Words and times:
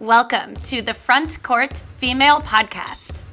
Welcome 0.00 0.54
to 0.54 0.80
the 0.80 0.94
Front 0.94 1.42
Court 1.42 1.82
Female 1.96 2.38
Podcast. 2.38 3.24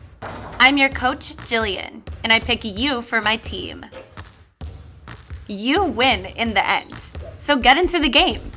I'm 0.59 0.77
your 0.77 0.89
coach, 0.89 1.35
Jillian, 1.35 2.01
and 2.23 2.33
I 2.33 2.39
pick 2.39 2.65
you 2.65 3.03
for 3.03 3.21
my 3.21 3.37
team. 3.37 3.85
You 5.45 5.83
win 5.83 6.25
in 6.25 6.55
the 6.55 6.67
end, 6.67 7.11
so 7.37 7.55
get 7.55 7.77
into 7.77 7.99
the 7.99 8.09
game. 8.09 8.51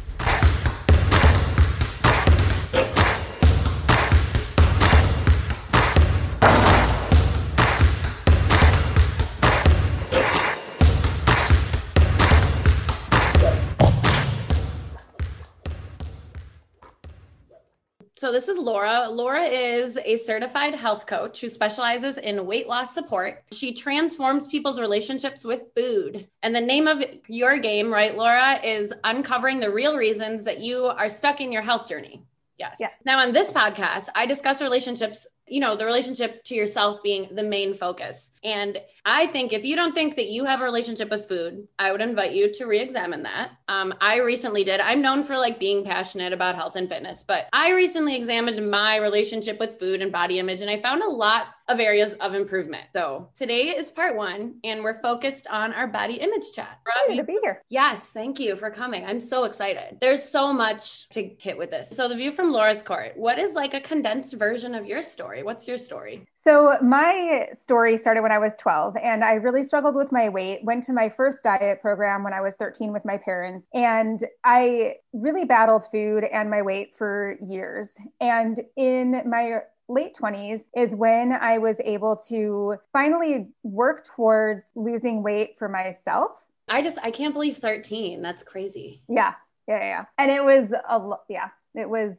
So, 18.18 18.32
this 18.32 18.48
is 18.48 18.58
Laura. 18.58 19.08
Laura 19.08 19.44
is 19.44 19.96
a 20.04 20.16
certified 20.16 20.74
health 20.74 21.06
coach 21.06 21.40
who 21.40 21.48
specializes 21.48 22.18
in 22.18 22.46
weight 22.46 22.66
loss 22.66 22.92
support. 22.92 23.44
She 23.52 23.72
transforms 23.72 24.48
people's 24.48 24.80
relationships 24.80 25.44
with 25.44 25.62
food. 25.76 26.26
And 26.42 26.52
the 26.52 26.60
name 26.60 26.88
of 26.88 27.00
your 27.28 27.58
game, 27.58 27.92
right, 27.92 28.16
Laura, 28.16 28.58
is 28.60 28.92
uncovering 29.04 29.60
the 29.60 29.70
real 29.70 29.96
reasons 29.96 30.42
that 30.46 30.58
you 30.58 30.86
are 30.86 31.08
stuck 31.08 31.40
in 31.40 31.52
your 31.52 31.62
health 31.62 31.88
journey. 31.88 32.24
Yes. 32.58 32.78
yes. 32.80 32.92
Now, 33.04 33.20
on 33.20 33.30
this 33.30 33.52
podcast, 33.52 34.08
I 34.16 34.26
discuss 34.26 34.60
relationships 34.60 35.24
you 35.50 35.60
know, 35.60 35.76
the 35.76 35.84
relationship 35.84 36.44
to 36.44 36.54
yourself 36.54 37.02
being 37.02 37.28
the 37.34 37.42
main 37.42 37.74
focus. 37.74 38.32
And 38.42 38.78
I 39.04 39.26
think 39.26 39.52
if 39.52 39.64
you 39.64 39.76
don't 39.76 39.94
think 39.94 40.16
that 40.16 40.28
you 40.28 40.44
have 40.44 40.60
a 40.60 40.64
relationship 40.64 41.10
with 41.10 41.28
food, 41.28 41.66
I 41.78 41.92
would 41.92 42.00
invite 42.00 42.32
you 42.32 42.52
to 42.54 42.66
re 42.66 42.78
examine 42.80 43.22
that. 43.24 43.50
Um, 43.68 43.94
I 44.00 44.18
recently 44.18 44.64
did. 44.64 44.80
I'm 44.80 45.02
known 45.02 45.24
for 45.24 45.36
like 45.36 45.58
being 45.58 45.84
passionate 45.84 46.32
about 46.32 46.54
health 46.54 46.76
and 46.76 46.88
fitness, 46.88 47.24
but 47.26 47.48
I 47.52 47.72
recently 47.72 48.16
examined 48.16 48.70
my 48.70 48.96
relationship 48.96 49.58
with 49.58 49.78
food 49.78 50.02
and 50.02 50.12
body 50.12 50.38
image, 50.38 50.60
and 50.60 50.70
I 50.70 50.80
found 50.80 51.02
a 51.02 51.08
lot 51.08 51.46
of 51.68 51.80
areas 51.80 52.14
of 52.14 52.34
improvement. 52.34 52.84
So 52.92 53.28
today 53.34 53.76
is 53.76 53.90
part 53.90 54.16
one, 54.16 54.54
and 54.64 54.82
we're 54.82 55.00
focused 55.00 55.46
on 55.48 55.72
our 55.72 55.86
body 55.86 56.14
image 56.14 56.52
chat. 56.54 56.78
Happy 56.86 57.16
to 57.16 57.24
be 57.24 57.38
here. 57.42 57.62
Yes, 57.68 58.10
thank 58.10 58.40
you 58.40 58.56
for 58.56 58.70
coming. 58.70 59.04
I'm 59.04 59.20
so 59.20 59.44
excited. 59.44 59.98
There's 60.00 60.22
so 60.22 60.52
much 60.52 61.08
to 61.10 61.30
hit 61.38 61.58
with 61.58 61.70
this. 61.70 61.90
So 61.90 62.08
the 62.08 62.16
view 62.16 62.30
from 62.30 62.52
Laura's 62.52 62.82
court. 62.82 63.12
What 63.16 63.38
is 63.38 63.52
like 63.52 63.74
a 63.74 63.80
condensed 63.80 64.34
version 64.34 64.74
of 64.74 64.86
your 64.86 65.02
story? 65.02 65.42
What's 65.42 65.68
your 65.68 65.78
story? 65.78 66.26
So 66.34 66.76
my 66.82 67.48
story 67.52 67.96
started 67.96 68.22
when 68.22 68.32
I 68.32 68.38
was 68.38 68.56
12, 68.56 68.96
and 68.96 69.22
I 69.22 69.34
really 69.34 69.62
struggled 69.62 69.94
with 69.94 70.10
my 70.10 70.28
weight. 70.28 70.64
Went 70.64 70.84
to 70.84 70.92
my 70.92 71.08
first 71.08 71.44
diet 71.44 71.82
program 71.82 72.24
when 72.24 72.32
I 72.32 72.40
was 72.40 72.56
13 72.56 72.92
with 72.92 73.04
my 73.04 73.18
parents, 73.18 73.68
and 73.74 74.24
I 74.44 74.94
really 75.12 75.44
battled 75.44 75.84
food 75.84 76.24
and 76.24 76.48
my 76.48 76.62
weight 76.62 76.96
for 76.96 77.36
years. 77.40 77.94
And 78.20 78.60
in 78.76 79.22
my 79.26 79.60
late 79.88 80.14
20s 80.14 80.60
is 80.76 80.94
when 80.94 81.32
I 81.32 81.58
was 81.58 81.80
able 81.84 82.16
to 82.28 82.76
finally 82.92 83.48
work 83.62 84.04
towards 84.04 84.66
losing 84.74 85.22
weight 85.22 85.56
for 85.58 85.68
myself. 85.68 86.32
I 86.68 86.82
just, 86.82 86.98
I 87.02 87.10
can't 87.10 87.32
believe 87.32 87.56
13. 87.56 88.20
That's 88.20 88.42
crazy. 88.42 89.02
Yeah. 89.08 89.34
Yeah. 89.66 89.80
Yeah. 89.80 90.04
And 90.18 90.30
it 90.30 90.44
was 90.44 90.70
a, 90.72 91.16
yeah, 91.28 91.48
it 91.74 91.88
was, 91.88 92.14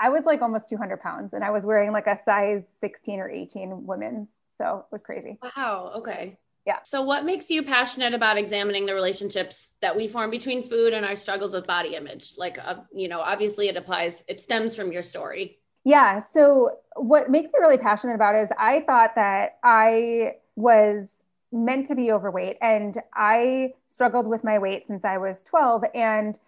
I 0.00 0.08
was 0.08 0.24
like 0.24 0.42
almost 0.42 0.68
200 0.68 1.00
pounds 1.00 1.32
and 1.32 1.44
I 1.44 1.50
was 1.50 1.64
wearing 1.64 1.92
like 1.92 2.08
a 2.08 2.18
size 2.24 2.64
16 2.80 3.20
or 3.20 3.30
18 3.30 3.86
women's. 3.86 4.28
So 4.58 4.78
it 4.78 4.92
was 4.92 5.02
crazy. 5.02 5.38
Wow. 5.56 5.92
Okay. 5.96 6.38
Yeah. 6.66 6.78
So, 6.84 7.02
what 7.02 7.24
makes 7.24 7.50
you 7.50 7.64
passionate 7.64 8.14
about 8.14 8.38
examining 8.38 8.86
the 8.86 8.94
relationships 8.94 9.72
that 9.80 9.96
we 9.96 10.06
form 10.06 10.30
between 10.30 10.68
food 10.68 10.92
and 10.92 11.04
our 11.04 11.16
struggles 11.16 11.54
with 11.54 11.66
body 11.66 11.96
image? 11.96 12.34
Like, 12.38 12.56
uh, 12.64 12.76
you 12.92 13.08
know, 13.08 13.20
obviously 13.20 13.68
it 13.68 13.76
applies, 13.76 14.24
it 14.28 14.40
stems 14.40 14.76
from 14.76 14.92
your 14.92 15.02
story. 15.02 15.58
Yeah. 15.84 16.20
So, 16.20 16.78
what 16.96 17.30
makes 17.30 17.52
me 17.52 17.58
really 17.60 17.78
passionate 17.78 18.14
about 18.14 18.34
is 18.34 18.50
I 18.58 18.80
thought 18.80 19.14
that 19.16 19.58
I 19.64 20.36
was 20.56 21.22
meant 21.50 21.86
to 21.86 21.94
be 21.94 22.12
overweight 22.12 22.56
and 22.60 22.98
I 23.14 23.74
struggled 23.88 24.26
with 24.26 24.44
my 24.44 24.58
weight 24.58 24.86
since 24.86 25.04
I 25.04 25.18
was 25.18 25.42
12. 25.42 25.84
And 25.94 26.38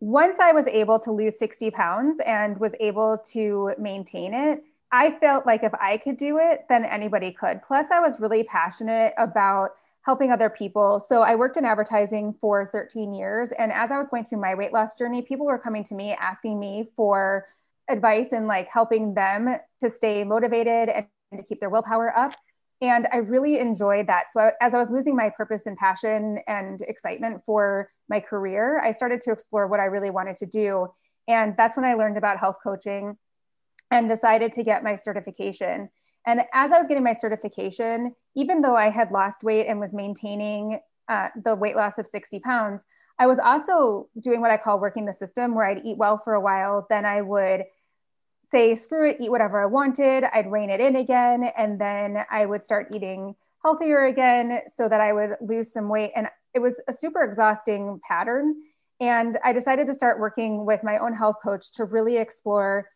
once 0.00 0.38
I 0.40 0.52
was 0.52 0.66
able 0.66 0.98
to 1.00 1.12
lose 1.12 1.38
60 1.38 1.70
pounds 1.70 2.20
and 2.26 2.58
was 2.58 2.74
able 2.80 3.18
to 3.32 3.72
maintain 3.78 4.34
it, 4.34 4.62
I 4.90 5.12
felt 5.20 5.46
like 5.46 5.62
if 5.62 5.72
I 5.74 5.96
could 5.96 6.18
do 6.18 6.38
it, 6.38 6.66
then 6.68 6.84
anybody 6.84 7.32
could. 7.32 7.62
Plus, 7.66 7.86
I 7.90 8.00
was 8.00 8.20
really 8.20 8.44
passionate 8.44 9.14
about 9.16 9.70
helping 10.02 10.32
other 10.32 10.50
people. 10.50 11.00
So 11.00 11.22
I 11.22 11.34
worked 11.34 11.56
in 11.56 11.64
advertising 11.64 12.34
for 12.40 12.66
13 12.66 13.12
years. 13.12 13.52
And 13.52 13.72
as 13.72 13.90
I 13.90 13.96
was 13.96 14.08
going 14.08 14.24
through 14.24 14.40
my 14.40 14.54
weight 14.54 14.72
loss 14.72 14.94
journey, 14.94 15.22
people 15.22 15.46
were 15.46 15.58
coming 15.58 15.84
to 15.84 15.94
me 15.94 16.12
asking 16.12 16.58
me 16.58 16.90
for 16.96 17.46
advice 17.88 18.32
and 18.32 18.46
like 18.46 18.68
helping 18.72 19.14
them 19.14 19.56
to 19.80 19.90
stay 19.90 20.24
motivated 20.24 20.88
and 20.88 21.06
to 21.36 21.42
keep 21.42 21.60
their 21.60 21.70
willpower 21.70 22.16
up. 22.16 22.34
And 22.80 23.06
I 23.12 23.18
really 23.18 23.58
enjoyed 23.58 24.08
that. 24.08 24.32
So 24.32 24.50
as 24.60 24.74
I 24.74 24.78
was 24.78 24.90
losing 24.90 25.14
my 25.14 25.30
purpose 25.30 25.66
and 25.66 25.76
passion 25.76 26.40
and 26.48 26.82
excitement 26.82 27.42
for 27.46 27.88
my 28.08 28.18
career, 28.18 28.80
I 28.80 28.90
started 28.90 29.20
to 29.22 29.32
explore 29.32 29.68
what 29.68 29.78
I 29.78 29.84
really 29.84 30.10
wanted 30.10 30.36
to 30.38 30.46
do. 30.46 30.88
And 31.28 31.54
that's 31.56 31.76
when 31.76 31.84
I 31.84 31.94
learned 31.94 32.16
about 32.16 32.38
health 32.38 32.56
coaching 32.62 33.16
and 33.92 34.08
decided 34.08 34.52
to 34.54 34.64
get 34.64 34.82
my 34.82 34.96
certification. 34.96 35.90
And 36.26 36.42
as 36.52 36.72
I 36.72 36.78
was 36.78 36.86
getting 36.88 37.04
my 37.04 37.12
certification, 37.12 38.14
even 38.34 38.62
though 38.62 38.76
I 38.76 38.90
had 38.90 39.12
lost 39.12 39.44
weight 39.44 39.66
and 39.66 39.78
was 39.78 39.92
maintaining 39.92 40.80
uh, 41.08 41.28
the 41.44 41.54
weight 41.54 41.76
loss 41.76 41.98
of 41.98 42.08
60 42.08 42.40
pounds, 42.40 42.84
I 43.18 43.26
was 43.26 43.38
also 43.38 44.08
doing 44.18 44.40
what 44.40 44.50
I 44.50 44.56
call 44.56 44.80
working 44.80 45.04
the 45.04 45.12
system, 45.12 45.54
where 45.54 45.66
I'd 45.66 45.84
eat 45.84 45.98
well 45.98 46.20
for 46.24 46.34
a 46.34 46.40
while, 46.40 46.86
then 46.90 47.04
I 47.04 47.22
would 47.22 47.64
say, 48.52 48.74
screw 48.74 49.08
it, 49.10 49.16
eat 49.18 49.30
whatever 49.30 49.62
I 49.62 49.66
wanted. 49.66 50.24
I'd 50.32 50.50
rein 50.50 50.70
it 50.70 50.80
in 50.80 50.96
again. 50.96 51.50
And 51.56 51.80
then 51.80 52.24
I 52.30 52.46
would 52.46 52.62
start 52.62 52.88
eating 52.94 53.34
healthier 53.62 54.04
again 54.04 54.60
so 54.66 54.88
that 54.88 55.00
I 55.00 55.12
would 55.12 55.36
lose 55.40 55.72
some 55.72 55.88
weight. 55.88 56.12
And 56.14 56.28
it 56.54 56.58
was 56.58 56.80
a 56.88 56.92
super 56.92 57.22
exhausting 57.22 58.00
pattern. 58.06 58.54
And 59.00 59.38
I 59.44 59.52
decided 59.52 59.86
to 59.88 59.94
start 59.94 60.20
working 60.20 60.64
with 60.66 60.84
my 60.84 60.98
own 60.98 61.14
health 61.14 61.36
coach 61.42 61.72
to 61.72 61.84
really 61.84 62.18
explore 62.18 62.86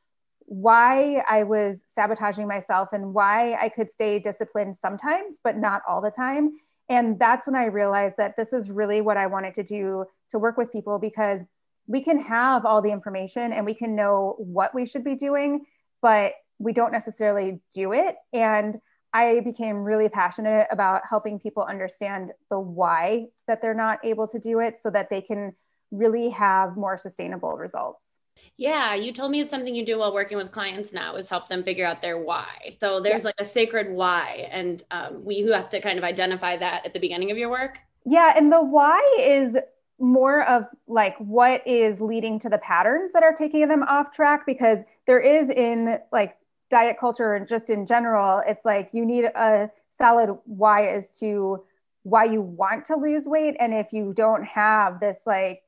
why 0.40 1.24
I 1.28 1.42
was 1.42 1.82
sabotaging 1.88 2.46
myself 2.46 2.90
and 2.92 3.12
why 3.12 3.54
I 3.54 3.68
could 3.68 3.90
stay 3.90 4.20
disciplined 4.20 4.76
sometimes, 4.76 5.40
but 5.42 5.56
not 5.56 5.82
all 5.88 6.00
the 6.00 6.10
time. 6.10 6.52
And 6.88 7.18
that's 7.18 7.46
when 7.46 7.56
I 7.56 7.64
realized 7.64 8.16
that 8.18 8.36
this 8.36 8.52
is 8.52 8.70
really 8.70 9.00
what 9.00 9.16
I 9.16 9.26
wanted 9.26 9.54
to 9.54 9.64
do 9.64 10.04
to 10.30 10.38
work 10.38 10.56
with 10.56 10.70
people 10.70 11.00
because 11.00 11.42
we 11.86 12.02
can 12.02 12.20
have 12.20 12.64
all 12.64 12.82
the 12.82 12.90
information 12.90 13.52
and 13.52 13.64
we 13.64 13.74
can 13.74 13.94
know 13.94 14.34
what 14.38 14.74
we 14.74 14.86
should 14.86 15.04
be 15.04 15.14
doing, 15.14 15.64
but 16.02 16.32
we 16.58 16.72
don't 16.72 16.92
necessarily 16.92 17.60
do 17.74 17.92
it. 17.92 18.16
And 18.32 18.76
I 19.12 19.40
became 19.40 19.78
really 19.78 20.08
passionate 20.08 20.66
about 20.70 21.02
helping 21.08 21.38
people 21.38 21.62
understand 21.62 22.32
the 22.50 22.58
why 22.58 23.26
that 23.46 23.62
they're 23.62 23.74
not 23.74 24.04
able 24.04 24.26
to 24.28 24.38
do 24.38 24.60
it 24.60 24.76
so 24.76 24.90
that 24.90 25.08
they 25.10 25.20
can 25.20 25.54
really 25.90 26.30
have 26.30 26.76
more 26.76 26.98
sustainable 26.98 27.52
results. 27.52 28.18
Yeah, 28.58 28.94
you 28.94 29.12
told 29.12 29.30
me 29.30 29.40
it's 29.40 29.50
something 29.50 29.74
you 29.74 29.84
do 29.84 29.98
while 29.98 30.12
working 30.12 30.36
with 30.36 30.52
clients 30.52 30.92
now 30.92 31.16
is 31.16 31.28
help 31.28 31.48
them 31.48 31.62
figure 31.62 31.86
out 31.86 32.02
their 32.02 32.18
why. 32.18 32.76
So 32.80 33.00
there's 33.00 33.22
yeah. 33.22 33.28
like 33.28 33.34
a 33.38 33.44
sacred 33.44 33.90
why, 33.90 34.48
and 34.50 34.82
um, 34.90 35.24
we 35.24 35.40
who 35.40 35.52
have 35.52 35.70
to 35.70 35.80
kind 35.80 35.98
of 35.98 36.04
identify 36.04 36.56
that 36.56 36.84
at 36.84 36.92
the 36.92 37.00
beginning 37.00 37.30
of 37.30 37.38
your 37.38 37.50
work. 37.50 37.78
Yeah, 38.04 38.34
and 38.36 38.52
the 38.52 38.62
why 38.62 39.18
is 39.18 39.56
more 39.98 40.46
of 40.46 40.64
like 40.86 41.16
what 41.18 41.66
is 41.66 42.00
leading 42.00 42.38
to 42.38 42.48
the 42.48 42.58
patterns 42.58 43.12
that 43.12 43.22
are 43.22 43.32
taking 43.32 43.66
them 43.68 43.82
off 43.84 44.12
track 44.12 44.44
because 44.44 44.80
there 45.06 45.20
is 45.20 45.48
in 45.48 45.98
like 46.12 46.36
diet 46.70 46.96
culture 47.00 47.34
and 47.34 47.48
just 47.48 47.70
in 47.70 47.86
general 47.86 48.42
it's 48.46 48.64
like 48.64 48.90
you 48.92 49.06
need 49.06 49.24
a 49.24 49.70
solid 49.90 50.36
why 50.44 50.86
as 50.86 51.10
to 51.18 51.62
why 52.06 52.24
you 52.24 52.40
want 52.40 52.84
to 52.84 52.94
lose 52.94 53.26
weight. 53.26 53.56
And 53.58 53.74
if 53.74 53.92
you 53.92 54.12
don't 54.14 54.44
have 54.44 55.00
this 55.00 55.18
like 55.26 55.62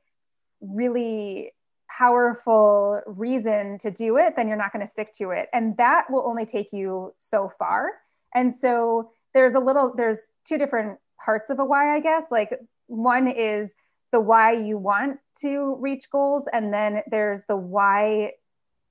really 0.60 1.50
powerful 1.90 3.00
reason 3.06 3.78
to 3.78 3.90
do 3.90 4.18
it 4.18 4.36
then 4.36 4.46
you're 4.46 4.56
not 4.56 4.72
going 4.72 4.86
to 4.86 4.90
stick 4.90 5.12
to 5.14 5.30
it. 5.30 5.48
And 5.52 5.76
that 5.78 6.08
will 6.10 6.24
only 6.24 6.46
take 6.46 6.72
you 6.72 7.12
so 7.18 7.50
far. 7.58 7.90
And 8.34 8.54
so 8.54 9.10
there's 9.34 9.54
a 9.54 9.58
little 9.58 9.92
there's 9.96 10.28
two 10.44 10.58
different 10.58 10.98
parts 11.24 11.50
of 11.50 11.58
a 11.58 11.64
why 11.64 11.96
i 11.96 12.00
guess. 12.00 12.24
Like 12.30 12.56
one 12.86 13.26
is 13.26 13.70
the 14.12 14.20
why 14.20 14.52
you 14.52 14.78
want 14.78 15.18
to 15.40 15.76
reach 15.80 16.10
goals 16.10 16.44
and 16.52 16.72
then 16.72 17.02
there's 17.10 17.42
the 17.48 17.56
why 17.56 18.32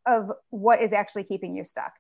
of 0.06 0.31
what 0.50 0.81
is 0.81 0.94
actually 0.94 1.24
keeping 1.24 1.56
you 1.56 1.64
stuck. 1.64 1.94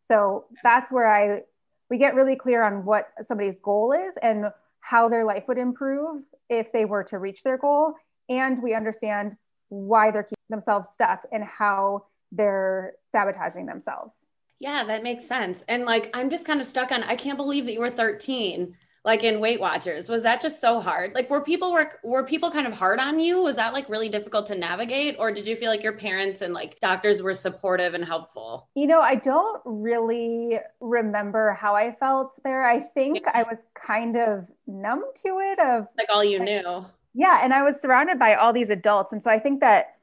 So 0.00 0.44
that's 0.62 0.90
where 0.90 1.10
i 1.10 1.42
we 1.90 1.96
get 1.96 2.14
really 2.14 2.36
clear 2.36 2.62
on 2.62 2.84
what 2.84 3.08
somebody's 3.22 3.58
goal 3.58 3.92
is 3.92 4.14
and 4.20 4.46
how 4.80 5.08
their 5.08 5.24
life 5.24 5.44
would 5.48 5.56
improve 5.56 6.22
if 6.50 6.70
they 6.70 6.84
were 6.84 7.02
to 7.04 7.18
reach 7.18 7.42
their 7.42 7.56
goal. 7.56 7.94
And 8.28 8.62
we 8.62 8.74
understand 8.74 9.36
why 9.70 10.10
they're 10.10 10.22
keeping 10.22 10.36
themselves 10.50 10.90
stuck 10.92 11.22
and 11.32 11.42
how 11.42 12.04
they're 12.30 12.92
sabotaging 13.10 13.64
themselves. 13.64 14.16
Yeah 14.60 14.84
that 14.84 15.02
makes 15.02 15.26
sense. 15.26 15.64
And 15.68 15.84
like 15.84 16.10
i'm 16.12 16.28
just 16.28 16.44
kind 16.44 16.60
of 16.60 16.66
stuck 16.66 16.92
on 16.92 17.02
i 17.04 17.16
can't 17.16 17.38
believe 17.38 17.64
that 17.66 17.72
you 17.72 17.80
were 17.80 17.90
13 17.90 18.74
like 19.04 19.24
in 19.24 19.40
Weight 19.40 19.60
Watchers? 19.60 20.08
Was 20.08 20.22
that 20.22 20.40
just 20.40 20.60
so 20.60 20.80
hard? 20.80 21.14
Like 21.14 21.30
were 21.30 21.40
people 21.40 21.72
work 21.72 21.98
were 22.02 22.24
people 22.24 22.50
kind 22.50 22.66
of 22.66 22.72
hard 22.72 22.98
on 22.98 23.20
you? 23.20 23.42
Was 23.42 23.56
that 23.56 23.72
like 23.72 23.88
really 23.88 24.08
difficult 24.08 24.46
to 24.48 24.54
navigate 24.54 25.16
or 25.18 25.32
did 25.32 25.46
you 25.46 25.56
feel 25.56 25.70
like 25.70 25.82
your 25.82 25.92
parents 25.92 26.42
and 26.42 26.52
like 26.52 26.78
doctors 26.80 27.22
were 27.22 27.34
supportive 27.34 27.94
and 27.94 28.04
helpful? 28.04 28.68
You 28.74 28.86
know, 28.86 29.00
I 29.00 29.16
don't 29.16 29.62
really 29.64 30.58
remember 30.80 31.52
how 31.52 31.74
I 31.74 31.92
felt 31.92 32.38
there. 32.44 32.64
I 32.64 32.80
think 32.80 33.20
yeah. 33.22 33.32
I 33.34 33.42
was 33.44 33.58
kind 33.74 34.16
of 34.16 34.46
numb 34.66 35.04
to 35.24 35.38
it 35.40 35.58
of 35.58 35.86
like 35.96 36.08
all 36.10 36.24
you 36.24 36.38
like, 36.38 36.48
knew. 36.48 36.86
Yeah, 37.14 37.40
and 37.42 37.52
I 37.52 37.62
was 37.62 37.80
surrounded 37.80 38.18
by 38.18 38.34
all 38.34 38.52
these 38.52 38.70
adults 38.70 39.12
and 39.12 39.22
so 39.22 39.30
I 39.30 39.38
think 39.38 39.60
that 39.60 39.94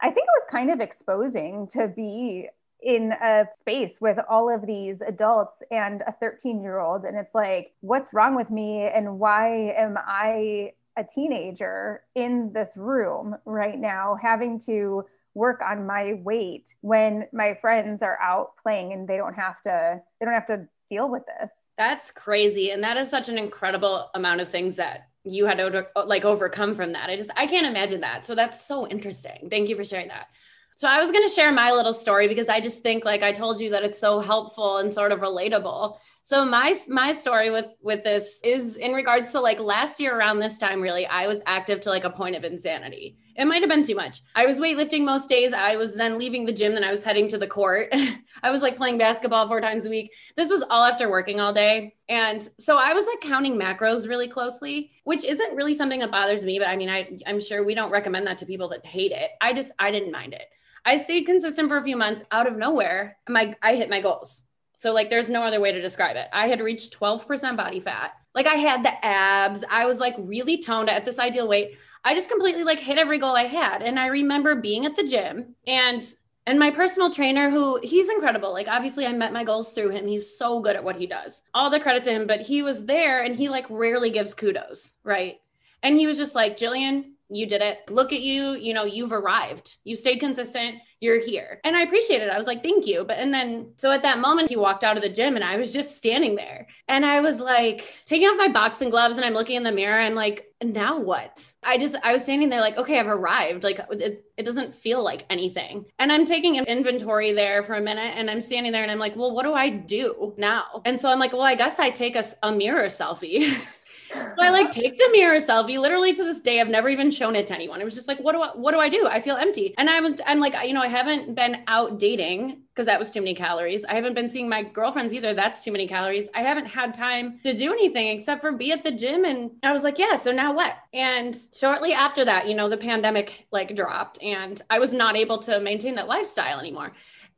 I 0.00 0.06
think 0.06 0.24
it 0.24 0.42
was 0.42 0.50
kind 0.50 0.70
of 0.70 0.80
exposing 0.80 1.68
to 1.68 1.86
be 1.86 2.48
in 2.82 3.12
a 3.12 3.46
space 3.58 3.98
with 4.00 4.18
all 4.28 4.52
of 4.52 4.66
these 4.66 5.00
adults 5.00 5.62
and 5.70 6.02
a 6.02 6.12
13 6.12 6.62
year 6.62 6.78
old. 6.78 7.04
And 7.04 7.16
it's 7.16 7.34
like, 7.34 7.74
what's 7.80 8.12
wrong 8.12 8.34
with 8.34 8.50
me? 8.50 8.82
And 8.82 9.18
why 9.18 9.74
am 9.76 9.96
I 9.98 10.72
a 10.96 11.04
teenager 11.04 12.02
in 12.14 12.52
this 12.52 12.76
room 12.76 13.36
right 13.44 13.78
now 13.78 14.16
having 14.20 14.58
to 14.60 15.04
work 15.34 15.60
on 15.62 15.86
my 15.86 16.14
weight 16.22 16.74
when 16.82 17.26
my 17.32 17.56
friends 17.60 18.02
are 18.02 18.18
out 18.20 18.50
playing 18.62 18.92
and 18.92 19.08
they 19.08 19.16
don't 19.16 19.34
have 19.34 19.60
to 19.62 20.00
they 20.20 20.26
don't 20.26 20.34
have 20.34 20.46
to 20.46 20.68
deal 20.90 21.08
with 21.08 21.22
this 21.26 21.50
that's 21.78 22.10
crazy 22.10 22.70
and 22.70 22.84
that 22.84 22.98
is 22.98 23.08
such 23.08 23.30
an 23.30 23.38
incredible 23.38 24.10
amount 24.14 24.42
of 24.42 24.50
things 24.50 24.76
that 24.76 25.08
you 25.24 25.46
had 25.46 25.56
to 25.56 25.86
like 26.04 26.26
overcome 26.26 26.74
from 26.74 26.92
that 26.92 27.08
i 27.08 27.16
just 27.16 27.30
i 27.34 27.46
can't 27.46 27.66
imagine 27.66 28.02
that 28.02 28.26
so 28.26 28.34
that's 28.34 28.66
so 28.66 28.86
interesting 28.86 29.48
thank 29.48 29.70
you 29.70 29.76
for 29.76 29.84
sharing 29.84 30.08
that 30.08 30.26
so 30.74 30.88
I 30.88 31.00
was 31.00 31.10
going 31.10 31.26
to 31.26 31.34
share 31.34 31.52
my 31.52 31.70
little 31.70 31.92
story 31.92 32.28
because 32.28 32.48
I 32.48 32.60
just 32.60 32.82
think 32.82 33.04
like 33.04 33.22
I 33.22 33.32
told 33.32 33.60
you 33.60 33.70
that 33.70 33.84
it's 33.84 33.98
so 33.98 34.20
helpful 34.20 34.78
and 34.78 34.92
sort 34.92 35.12
of 35.12 35.20
relatable. 35.20 35.96
So 36.24 36.44
my 36.44 36.74
my 36.88 37.12
story 37.12 37.50
with 37.50 37.76
with 37.82 38.04
this 38.04 38.38
is 38.44 38.76
in 38.76 38.92
regards 38.92 39.32
to 39.32 39.40
like 39.40 39.58
last 39.58 39.98
year 39.98 40.16
around 40.16 40.38
this 40.38 40.56
time 40.56 40.80
really 40.80 41.04
I 41.04 41.26
was 41.26 41.42
active 41.46 41.80
to 41.80 41.90
like 41.90 42.04
a 42.04 42.10
point 42.10 42.36
of 42.36 42.44
insanity. 42.44 43.18
It 43.36 43.46
might 43.46 43.62
have 43.62 43.68
been 43.68 43.82
too 43.82 43.96
much. 43.96 44.22
I 44.36 44.46
was 44.46 44.60
weightlifting 44.60 45.04
most 45.04 45.28
days. 45.28 45.52
I 45.52 45.74
was 45.74 45.96
then 45.96 46.18
leaving 46.18 46.44
the 46.44 46.52
gym 46.52 46.74
then 46.74 46.84
I 46.84 46.92
was 46.92 47.02
heading 47.02 47.26
to 47.28 47.38
the 47.38 47.48
court. 47.48 47.92
I 48.42 48.50
was 48.50 48.62
like 48.62 48.76
playing 48.76 48.98
basketball 48.98 49.48
four 49.48 49.60
times 49.60 49.84
a 49.84 49.90
week. 49.90 50.12
This 50.36 50.48
was 50.48 50.62
all 50.70 50.84
after 50.84 51.10
working 51.10 51.40
all 51.40 51.52
day. 51.52 51.96
And 52.08 52.48
so 52.58 52.78
I 52.78 52.92
was 52.92 53.06
like 53.06 53.20
counting 53.20 53.56
macros 53.56 54.08
really 54.08 54.28
closely, 54.28 54.92
which 55.02 55.24
isn't 55.24 55.56
really 55.56 55.74
something 55.74 56.00
that 56.00 56.12
bothers 56.12 56.44
me, 56.44 56.60
but 56.60 56.68
I 56.68 56.76
mean 56.76 56.88
I 56.88 57.18
I'm 57.26 57.40
sure 57.40 57.64
we 57.64 57.74
don't 57.74 57.90
recommend 57.90 58.28
that 58.28 58.38
to 58.38 58.46
people 58.46 58.68
that 58.68 58.86
hate 58.86 59.12
it. 59.12 59.30
I 59.40 59.54
just 59.54 59.72
I 59.78 59.90
didn't 59.90 60.12
mind 60.12 60.34
it. 60.34 60.46
I 60.84 60.96
stayed 60.96 61.26
consistent 61.26 61.68
for 61.68 61.76
a 61.76 61.82
few 61.82 61.96
months 61.96 62.24
out 62.30 62.46
of 62.46 62.56
nowhere. 62.56 63.18
My 63.28 63.54
I 63.62 63.76
hit 63.76 63.90
my 63.90 64.00
goals. 64.00 64.42
So 64.78 64.92
like 64.92 65.10
there's 65.10 65.30
no 65.30 65.42
other 65.42 65.60
way 65.60 65.72
to 65.72 65.80
describe 65.80 66.16
it. 66.16 66.26
I 66.32 66.48
had 66.48 66.60
reached 66.60 66.98
12% 66.98 67.56
body 67.56 67.80
fat. 67.80 68.12
Like 68.34 68.46
I 68.46 68.54
had 68.54 68.84
the 68.84 69.04
abs. 69.04 69.64
I 69.70 69.86
was 69.86 69.98
like 69.98 70.14
really 70.18 70.58
toned 70.58 70.90
at 70.90 71.04
this 71.04 71.18
ideal 71.18 71.46
weight. 71.46 71.76
I 72.04 72.14
just 72.14 72.28
completely 72.28 72.64
like 72.64 72.80
hit 72.80 72.98
every 72.98 73.18
goal 73.18 73.36
I 73.36 73.44
had. 73.44 73.82
And 73.82 73.98
I 73.98 74.06
remember 74.06 74.56
being 74.56 74.84
at 74.84 74.96
the 74.96 75.06
gym 75.06 75.54
and 75.66 76.02
and 76.46 76.58
my 76.58 76.70
personal 76.70 77.10
trainer 77.10 77.50
who 77.50 77.78
he's 77.82 78.08
incredible 78.08 78.52
like 78.52 78.68
obviously 78.68 79.06
i 79.06 79.12
met 79.12 79.32
my 79.32 79.44
goals 79.44 79.72
through 79.72 79.90
him 79.90 80.06
he's 80.06 80.36
so 80.36 80.60
good 80.60 80.76
at 80.76 80.82
what 80.84 80.96
he 80.96 81.06
does 81.06 81.42
all 81.54 81.70
the 81.70 81.80
credit 81.80 82.02
to 82.02 82.10
him 82.10 82.26
but 82.26 82.40
he 82.40 82.62
was 82.62 82.84
there 82.84 83.22
and 83.22 83.36
he 83.36 83.48
like 83.48 83.66
rarely 83.70 84.10
gives 84.10 84.34
kudos 84.34 84.94
right 85.04 85.40
and 85.82 85.96
he 85.96 86.06
was 86.06 86.16
just 86.16 86.34
like 86.34 86.56
jillian 86.56 87.04
you 87.32 87.46
did 87.46 87.62
it. 87.62 87.90
Look 87.90 88.12
at 88.12 88.20
you. 88.20 88.52
You 88.52 88.74
know, 88.74 88.84
you've 88.84 89.12
arrived. 89.12 89.76
You 89.84 89.96
stayed 89.96 90.20
consistent. 90.20 90.76
You're 91.00 91.18
here. 91.18 91.60
And 91.64 91.74
I 91.74 91.82
appreciate 91.82 92.22
it. 92.22 92.28
I 92.28 92.38
was 92.38 92.46
like, 92.46 92.62
thank 92.62 92.86
you. 92.86 93.04
But, 93.04 93.18
and 93.18 93.32
then, 93.34 93.72
so 93.76 93.90
at 93.90 94.02
that 94.02 94.20
moment, 94.20 94.50
he 94.50 94.56
walked 94.56 94.84
out 94.84 94.96
of 94.96 95.02
the 95.02 95.08
gym 95.08 95.34
and 95.34 95.44
I 95.44 95.56
was 95.56 95.72
just 95.72 95.96
standing 95.96 96.36
there. 96.36 96.68
And 96.86 97.04
I 97.04 97.20
was 97.20 97.40
like, 97.40 97.96
taking 98.04 98.28
off 98.28 98.36
my 98.36 98.48
boxing 98.48 98.90
gloves 98.90 99.16
and 99.16 99.24
I'm 99.24 99.32
looking 99.32 99.56
in 99.56 99.64
the 99.64 99.72
mirror. 99.72 99.98
I'm 99.98 100.14
like, 100.14 100.52
now 100.62 101.00
what? 101.00 101.44
I 101.64 101.78
just, 101.78 101.96
I 102.04 102.12
was 102.12 102.22
standing 102.22 102.50
there 102.50 102.60
like, 102.60 102.76
okay, 102.76 103.00
I've 103.00 103.08
arrived. 103.08 103.64
Like, 103.64 103.80
it, 103.90 104.24
it 104.36 104.42
doesn't 104.44 104.74
feel 104.74 105.02
like 105.02 105.24
anything. 105.28 105.86
And 105.98 106.12
I'm 106.12 106.26
taking 106.26 106.58
an 106.58 106.66
inventory 106.66 107.32
there 107.32 107.64
for 107.64 107.74
a 107.74 107.80
minute 107.80 108.14
and 108.16 108.30
I'm 108.30 108.40
standing 108.40 108.70
there 108.70 108.82
and 108.82 108.92
I'm 108.92 109.00
like, 109.00 109.16
well, 109.16 109.34
what 109.34 109.44
do 109.44 109.54
I 109.54 109.70
do 109.70 110.34
now? 110.36 110.82
And 110.84 111.00
so 111.00 111.08
I'm 111.08 111.18
like, 111.18 111.32
well, 111.32 111.42
I 111.42 111.56
guess 111.56 111.78
I 111.78 111.90
take 111.90 112.14
a, 112.14 112.24
a 112.42 112.52
mirror 112.52 112.86
selfie. 112.86 113.56
so 114.14 114.42
I 114.42 114.50
like 114.50 114.70
take 114.70 114.96
the 114.96 115.08
mirror 115.12 115.40
selfie. 115.40 115.78
Literally 115.78 116.14
to 116.14 116.24
this 116.24 116.40
day, 116.40 116.60
I've 116.60 116.68
never 116.68 116.88
even 116.88 117.10
shown 117.10 117.36
it 117.36 117.46
to 117.48 117.54
anyone. 117.54 117.80
It 117.80 117.84
was 117.84 117.94
just 117.94 118.08
like, 118.08 118.18
what 118.20 118.32
do 118.32 118.42
I, 118.42 118.48
what 118.48 118.72
do 118.72 118.78
I 118.78 118.88
do? 118.88 119.06
I 119.06 119.20
feel 119.20 119.36
empty. 119.36 119.74
And 119.78 119.88
I'm, 119.88 120.16
I'm 120.26 120.40
like, 120.40 120.54
you 120.66 120.74
know, 120.74 120.80
I 120.80 120.88
haven't 120.88 121.34
been 121.34 121.62
out 121.66 121.98
dating 121.98 122.62
because 122.68 122.86
that 122.86 122.98
was 122.98 123.10
too 123.10 123.20
many 123.20 123.34
calories. 123.34 123.84
I 123.84 123.94
haven't 123.94 124.14
been 124.14 124.30
seeing 124.30 124.48
my 124.48 124.62
girlfriends 124.62 125.12
either. 125.12 125.34
That's 125.34 125.62
too 125.62 125.72
many 125.72 125.86
calories. 125.86 126.28
I 126.34 126.42
haven't 126.42 126.66
had 126.66 126.94
time 126.94 127.40
to 127.44 127.54
do 127.54 127.72
anything 127.72 128.08
except 128.08 128.40
for 128.40 128.52
be 128.52 128.72
at 128.72 128.82
the 128.82 128.92
gym. 128.92 129.24
And 129.24 129.52
I 129.62 129.72
was 129.72 129.82
like, 129.84 129.98
yeah, 129.98 130.16
so 130.16 130.32
now 130.32 130.54
what? 130.54 130.74
And 130.92 131.36
shortly 131.54 131.92
after 131.92 132.24
that, 132.24 132.48
you 132.48 132.54
know, 132.54 132.68
the 132.68 132.76
pandemic 132.76 133.46
like 133.52 133.74
dropped 133.76 134.22
and 134.22 134.60
I 134.70 134.78
was 134.78 134.92
not 134.92 135.16
able 135.16 135.38
to 135.42 135.60
maintain 135.60 135.96
that 135.96 136.08
lifestyle 136.08 136.58
anymore. 136.58 136.92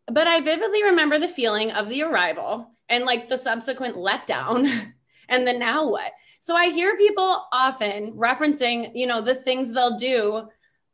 But 0.06 0.26
I 0.26 0.40
vividly 0.40 0.84
remember 0.84 1.18
the 1.18 1.28
feeling 1.28 1.70
of 1.70 1.88
the 1.88 2.02
arrival 2.02 2.70
and 2.88 3.04
like 3.04 3.28
the 3.28 3.38
subsequent 3.38 3.96
letdown 3.96 4.92
and 5.28 5.46
then 5.46 5.58
now 5.58 5.88
what? 5.88 6.12
So 6.40 6.54
I 6.54 6.70
hear 6.70 6.96
people 6.96 7.44
often 7.52 8.12
referencing, 8.12 8.90
you 8.94 9.06
know, 9.06 9.22
the 9.22 9.34
things 9.34 9.72
they'll 9.72 9.96
do 9.96 10.48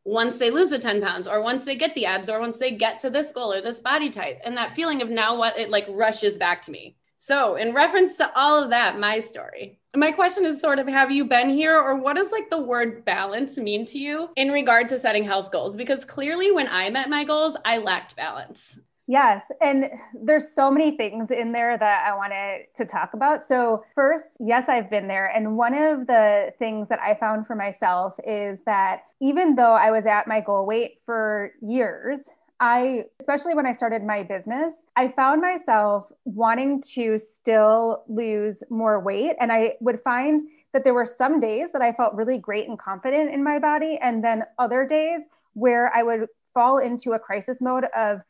once 0.04 0.38
they 0.38 0.50
lose 0.50 0.70
the 0.70 0.78
10 0.78 1.02
pounds 1.02 1.26
or 1.26 1.42
once 1.42 1.64
they 1.64 1.74
get 1.74 1.94
the 1.94 2.06
abs 2.06 2.28
or 2.28 2.40
once 2.40 2.58
they 2.58 2.70
get 2.70 2.98
to 3.00 3.10
this 3.10 3.32
goal 3.32 3.52
or 3.52 3.60
this 3.60 3.80
body 3.80 4.10
type. 4.10 4.40
And 4.44 4.56
that 4.56 4.74
feeling 4.74 5.02
of 5.02 5.10
now 5.10 5.36
what 5.36 5.58
it 5.58 5.70
like 5.70 5.86
rushes 5.88 6.38
back 6.38 6.62
to 6.62 6.70
me. 6.70 6.96
So, 7.16 7.56
in 7.56 7.74
reference 7.74 8.16
to 8.16 8.32
all 8.34 8.62
of 8.62 8.70
that, 8.70 8.98
my 8.98 9.20
story. 9.20 9.78
My 9.94 10.10
question 10.10 10.46
is 10.46 10.60
sort 10.60 10.78
of 10.78 10.86
have 10.86 11.10
you 11.10 11.26
been 11.26 11.50
here 11.50 11.76
or 11.76 11.96
what 11.96 12.16
does 12.16 12.32
like 12.32 12.48
the 12.48 12.62
word 12.62 13.04
balance 13.04 13.58
mean 13.58 13.84
to 13.86 13.98
you 13.98 14.30
in 14.36 14.50
regard 14.50 14.88
to 14.88 14.98
setting 14.98 15.24
health 15.24 15.50
goals? 15.50 15.76
Because 15.76 16.04
clearly 16.06 16.50
when 16.50 16.68
I 16.68 16.88
met 16.88 17.10
my 17.10 17.24
goals, 17.24 17.56
I 17.64 17.78
lacked 17.78 18.16
balance. 18.16 18.78
Yes. 19.10 19.42
And 19.60 19.90
there's 20.14 20.54
so 20.54 20.70
many 20.70 20.96
things 20.96 21.32
in 21.32 21.50
there 21.50 21.76
that 21.76 22.06
I 22.06 22.14
wanted 22.14 22.66
to 22.76 22.84
talk 22.84 23.12
about. 23.12 23.48
So, 23.48 23.82
first, 23.96 24.36
yes, 24.38 24.68
I've 24.68 24.88
been 24.88 25.08
there. 25.08 25.26
And 25.26 25.56
one 25.56 25.74
of 25.74 26.06
the 26.06 26.54
things 26.60 26.88
that 26.90 27.00
I 27.00 27.14
found 27.14 27.48
for 27.48 27.56
myself 27.56 28.14
is 28.24 28.60
that 28.66 29.00
even 29.20 29.56
though 29.56 29.74
I 29.74 29.90
was 29.90 30.06
at 30.06 30.28
my 30.28 30.38
goal 30.38 30.64
weight 30.64 31.00
for 31.04 31.50
years, 31.60 32.22
I, 32.60 33.06
especially 33.18 33.56
when 33.56 33.66
I 33.66 33.72
started 33.72 34.04
my 34.04 34.22
business, 34.22 34.74
I 34.94 35.08
found 35.08 35.42
myself 35.42 36.06
wanting 36.24 36.80
to 36.94 37.18
still 37.18 38.04
lose 38.06 38.62
more 38.70 39.00
weight. 39.00 39.34
And 39.40 39.50
I 39.50 39.74
would 39.80 39.98
find 40.04 40.40
that 40.72 40.84
there 40.84 40.94
were 40.94 41.04
some 41.04 41.40
days 41.40 41.72
that 41.72 41.82
I 41.82 41.90
felt 41.94 42.14
really 42.14 42.38
great 42.38 42.68
and 42.68 42.78
confident 42.78 43.34
in 43.34 43.42
my 43.42 43.58
body. 43.58 43.98
And 44.00 44.22
then 44.22 44.44
other 44.56 44.86
days 44.86 45.22
where 45.54 45.92
I 45.96 46.04
would 46.04 46.28
fall 46.54 46.78
into 46.78 47.14
a 47.14 47.18
crisis 47.18 47.60
mode 47.60 47.86
of, 47.96 48.20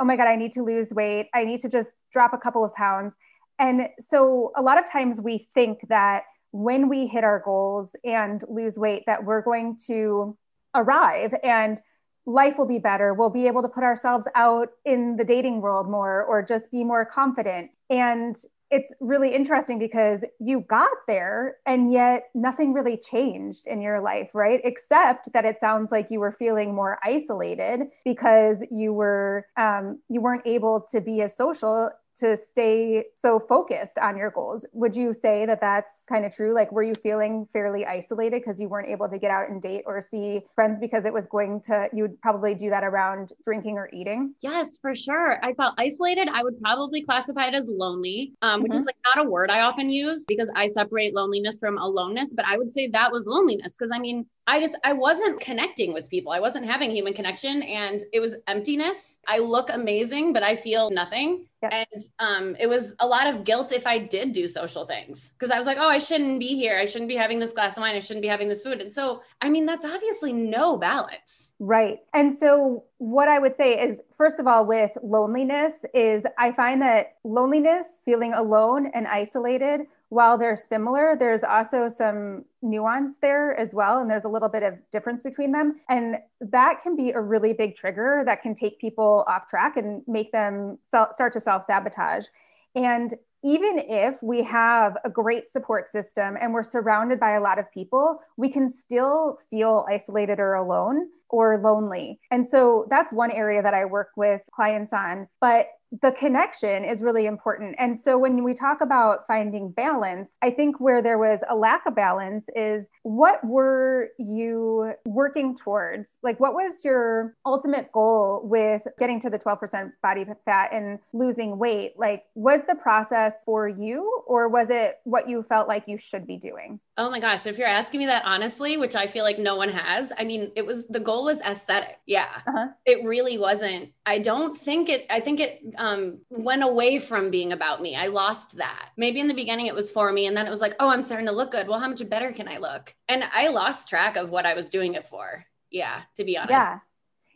oh 0.00 0.04
my 0.04 0.16
God, 0.16 0.26
I 0.26 0.36
need 0.36 0.52
to 0.52 0.62
lose 0.62 0.92
weight. 0.92 1.28
I 1.34 1.44
need 1.44 1.60
to 1.60 1.68
just 1.68 1.90
drop 2.12 2.32
a 2.32 2.38
couple 2.38 2.64
of 2.64 2.74
pounds. 2.74 3.14
And 3.58 3.88
so 4.00 4.52
a 4.56 4.62
lot 4.62 4.78
of 4.82 4.90
times 4.90 5.20
we 5.20 5.48
think 5.54 5.80
that 5.88 6.22
when 6.52 6.88
we 6.88 7.06
hit 7.06 7.22
our 7.22 7.40
goals 7.44 7.94
and 8.02 8.42
lose 8.48 8.78
weight, 8.78 9.04
that 9.06 9.24
we're 9.24 9.42
going 9.42 9.76
to 9.86 10.36
arrive 10.74 11.34
and 11.44 11.80
life 12.26 12.58
will 12.58 12.66
be 12.66 12.78
better. 12.78 13.12
We'll 13.12 13.30
be 13.30 13.46
able 13.46 13.62
to 13.62 13.68
put 13.68 13.84
ourselves 13.84 14.26
out 14.34 14.70
in 14.84 15.16
the 15.16 15.24
dating 15.24 15.60
world 15.60 15.88
more 15.88 16.24
or 16.24 16.42
just 16.42 16.70
be 16.70 16.82
more 16.84 17.04
confident. 17.04 17.70
And 17.90 18.36
it's 18.70 18.94
really 19.00 19.34
interesting 19.34 19.78
because 19.78 20.24
you 20.38 20.60
got 20.60 20.90
there 21.08 21.56
and 21.66 21.90
yet 21.92 22.30
nothing 22.34 22.72
really 22.72 22.96
changed 22.96 23.66
in 23.66 23.80
your 23.80 24.00
life, 24.00 24.30
right? 24.32 24.60
Except 24.62 25.32
that 25.32 25.44
it 25.44 25.58
sounds 25.58 25.90
like 25.90 26.08
you 26.10 26.20
were 26.20 26.32
feeling 26.32 26.74
more 26.74 26.98
isolated 27.02 27.88
because 28.04 28.62
you 28.70 28.92
were 28.92 29.46
um, 29.56 29.98
you 30.08 30.20
weren't 30.20 30.46
able 30.46 30.80
to 30.92 31.00
be 31.00 31.20
as 31.22 31.36
social 31.36 31.90
to 32.18 32.36
stay 32.36 33.04
so 33.14 33.38
focused 33.38 33.98
on 33.98 34.16
your 34.16 34.30
goals. 34.30 34.64
Would 34.72 34.94
you 34.94 35.12
say 35.12 35.46
that 35.46 35.60
that's 35.60 36.04
kind 36.08 36.24
of 36.24 36.34
true? 36.34 36.54
Like, 36.54 36.72
were 36.72 36.82
you 36.82 36.94
feeling 36.94 37.46
fairly 37.52 37.86
isolated 37.86 38.42
because 38.42 38.60
you 38.60 38.68
weren't 38.68 38.88
able 38.88 39.08
to 39.08 39.18
get 39.18 39.30
out 39.30 39.48
and 39.48 39.60
date 39.62 39.84
or 39.86 40.00
see 40.00 40.42
friends 40.54 40.78
because 40.78 41.04
it 41.04 41.12
was 41.12 41.26
going 41.30 41.60
to, 41.62 41.88
you 41.92 42.02
would 42.02 42.20
probably 42.20 42.54
do 42.54 42.70
that 42.70 42.84
around 42.84 43.32
drinking 43.44 43.76
or 43.76 43.88
eating? 43.92 44.34
Yes, 44.40 44.78
for 44.78 44.94
sure. 44.94 45.44
I 45.44 45.54
felt 45.54 45.74
isolated. 45.78 46.28
I 46.32 46.42
would 46.42 46.60
probably 46.60 47.02
classify 47.02 47.48
it 47.48 47.54
as 47.54 47.68
lonely, 47.68 48.34
um, 48.42 48.62
which 48.62 48.72
mm-hmm. 48.72 48.80
is 48.80 48.84
like 48.84 48.96
not 49.14 49.24
a 49.24 49.28
word 49.28 49.50
I 49.50 49.60
often 49.60 49.90
use 49.90 50.24
because 50.26 50.50
I 50.54 50.68
separate 50.68 51.14
loneliness 51.14 51.58
from 51.58 51.78
aloneness, 51.78 52.34
but 52.34 52.44
I 52.44 52.58
would 52.58 52.72
say 52.72 52.88
that 52.88 53.12
was 53.12 53.26
loneliness 53.26 53.74
because 53.78 53.90
I 53.94 53.98
mean, 53.98 54.26
I 54.46 54.60
just 54.60 54.76
I 54.84 54.92
wasn't 54.92 55.40
connecting 55.40 55.92
with 55.92 56.10
people. 56.10 56.32
I 56.32 56.40
wasn't 56.40 56.66
having 56.66 56.90
human 56.90 57.12
connection 57.12 57.62
and 57.62 58.00
it 58.12 58.20
was 58.20 58.36
emptiness. 58.46 59.18
I 59.28 59.38
look 59.38 59.70
amazing, 59.70 60.32
but 60.32 60.42
I 60.42 60.56
feel 60.56 60.90
nothing. 60.90 61.46
Yes. 61.62 61.86
And 61.92 62.04
um, 62.18 62.56
it 62.58 62.66
was 62.66 62.94
a 63.00 63.06
lot 63.06 63.26
of 63.26 63.44
guilt 63.44 63.72
if 63.72 63.86
I 63.86 63.98
did 63.98 64.32
do 64.32 64.48
social 64.48 64.86
things 64.86 65.32
because 65.32 65.50
I 65.50 65.58
was 65.58 65.66
like, 65.66 65.78
oh, 65.78 65.88
I 65.88 65.98
shouldn't 65.98 66.40
be 66.40 66.56
here. 66.56 66.78
I 66.78 66.86
shouldn't 66.86 67.08
be 67.08 67.16
having 67.16 67.38
this 67.38 67.52
glass 67.52 67.76
of 67.76 67.82
wine. 67.82 67.94
I 67.94 68.00
shouldn't 68.00 68.22
be 68.22 68.28
having 68.28 68.48
this 68.48 68.62
food. 68.62 68.80
And 68.80 68.92
so, 68.92 69.22
I 69.40 69.50
mean, 69.50 69.66
that's 69.66 69.84
obviously 69.84 70.32
no 70.32 70.76
balance. 70.76 71.50
Right. 71.58 71.98
And 72.14 72.36
so 72.36 72.84
what 72.96 73.28
I 73.28 73.38
would 73.38 73.54
say 73.54 73.74
is 73.74 74.00
first 74.16 74.40
of 74.40 74.46
all 74.46 74.64
with 74.64 74.92
loneliness 75.02 75.84
is 75.92 76.24
I 76.38 76.52
find 76.52 76.80
that 76.80 77.16
loneliness, 77.22 77.86
feeling 78.04 78.32
alone 78.32 78.90
and 78.94 79.06
isolated, 79.06 79.82
while 80.10 80.36
they're 80.36 80.56
similar, 80.56 81.16
there's 81.16 81.42
also 81.42 81.88
some 81.88 82.44
nuance 82.62 83.18
there 83.22 83.58
as 83.58 83.72
well 83.72 83.98
and 83.98 84.10
there's 84.10 84.24
a 84.24 84.28
little 84.28 84.48
bit 84.48 84.62
of 84.62 84.74
difference 84.90 85.22
between 85.22 85.52
them 85.52 85.80
and 85.88 86.18
that 86.40 86.82
can 86.82 86.96
be 86.96 87.10
a 87.10 87.20
really 87.20 87.52
big 87.52 87.76
trigger 87.76 88.22
that 88.26 88.42
can 88.42 88.54
take 88.54 88.78
people 88.80 89.24
off 89.28 89.46
track 89.46 89.76
and 89.76 90.02
make 90.06 90.32
them 90.32 90.78
start 90.82 91.32
to 91.32 91.40
self-sabotage. 91.40 92.26
And 92.74 93.14
even 93.42 93.78
if 93.78 94.22
we 94.22 94.42
have 94.42 94.96
a 95.04 95.10
great 95.10 95.50
support 95.50 95.88
system 95.88 96.36
and 96.40 96.52
we're 96.52 96.64
surrounded 96.64 97.18
by 97.18 97.32
a 97.32 97.40
lot 97.40 97.58
of 97.58 97.70
people, 97.72 98.20
we 98.36 98.50
can 98.50 98.76
still 98.76 99.38
feel 99.48 99.86
isolated 99.88 100.40
or 100.40 100.54
alone 100.54 101.08
or 101.30 101.58
lonely. 101.62 102.20
And 102.30 102.46
so 102.46 102.86
that's 102.90 103.12
one 103.12 103.30
area 103.30 103.62
that 103.62 103.74
I 103.74 103.84
work 103.84 104.10
with 104.16 104.42
clients 104.52 104.92
on. 104.92 105.28
But 105.40 105.68
the 106.02 106.12
connection 106.12 106.84
is 106.84 107.02
really 107.02 107.26
important. 107.26 107.74
And 107.78 107.98
so 107.98 108.16
when 108.16 108.44
we 108.44 108.54
talk 108.54 108.80
about 108.80 109.26
finding 109.26 109.70
balance, 109.70 110.36
I 110.42 110.50
think 110.50 110.80
where 110.80 111.02
there 111.02 111.18
was 111.18 111.40
a 111.48 111.56
lack 111.56 111.84
of 111.86 111.94
balance 111.94 112.46
is 112.54 112.88
what 113.02 113.44
were 113.44 114.10
you 114.18 114.92
working 115.04 115.56
towards? 115.56 116.10
Like, 116.22 116.38
what 116.38 116.54
was 116.54 116.84
your 116.84 117.34
ultimate 117.44 117.90
goal 117.92 118.42
with 118.44 118.82
getting 118.98 119.20
to 119.20 119.30
the 119.30 119.38
12% 119.38 119.92
body 120.02 120.24
fat 120.44 120.72
and 120.72 120.98
losing 121.12 121.58
weight? 121.58 121.94
Like, 121.96 122.24
was 122.34 122.62
the 122.68 122.76
process 122.76 123.34
for 123.44 123.68
you 123.68 124.22
or 124.26 124.48
was 124.48 124.68
it 124.70 124.98
what 125.04 125.28
you 125.28 125.42
felt 125.42 125.66
like 125.66 125.84
you 125.86 125.98
should 125.98 126.26
be 126.26 126.36
doing? 126.36 126.78
Oh 126.96 127.10
my 127.10 127.18
gosh, 127.18 127.46
if 127.46 127.58
you're 127.58 127.66
asking 127.66 128.00
me 128.00 128.06
that 128.06 128.24
honestly, 128.24 128.76
which 128.76 128.94
I 128.94 129.06
feel 129.06 129.24
like 129.24 129.38
no 129.38 129.56
one 129.56 129.70
has, 129.70 130.12
I 130.18 130.24
mean, 130.24 130.52
it 130.54 130.66
was 130.66 130.86
the 130.88 131.00
goal 131.00 131.24
was 131.24 131.40
aesthetic. 131.40 131.98
Yeah. 132.06 132.28
Uh-huh. 132.46 132.68
It 132.84 133.04
really 133.04 133.38
wasn't. 133.38 133.90
I 134.10 134.18
don't 134.18 134.56
think 134.56 134.88
it, 134.88 135.06
I 135.08 135.20
think 135.20 135.38
it 135.38 135.62
um, 135.76 136.18
went 136.30 136.64
away 136.64 136.98
from 136.98 137.30
being 137.30 137.52
about 137.52 137.80
me. 137.80 137.94
I 137.94 138.08
lost 138.08 138.56
that. 138.56 138.88
Maybe 138.96 139.20
in 139.20 139.28
the 139.28 139.34
beginning 139.34 139.66
it 139.66 139.74
was 139.74 139.92
for 139.92 140.10
me, 140.10 140.26
and 140.26 140.36
then 140.36 140.48
it 140.48 140.50
was 140.50 140.60
like, 140.60 140.74
oh, 140.80 140.88
I'm 140.88 141.04
starting 141.04 141.28
to 141.28 141.32
look 141.32 141.52
good. 141.52 141.68
Well, 141.68 141.78
how 141.78 141.86
much 141.86 142.06
better 142.08 142.32
can 142.32 142.48
I 142.48 142.58
look? 142.58 142.92
And 143.08 143.22
I 143.32 143.48
lost 143.48 143.88
track 143.88 144.16
of 144.16 144.30
what 144.30 144.46
I 144.46 144.54
was 144.54 144.68
doing 144.68 144.94
it 144.94 145.06
for. 145.06 145.46
Yeah, 145.70 146.00
to 146.16 146.24
be 146.24 146.36
honest. 146.36 146.50
Yeah. 146.50 146.78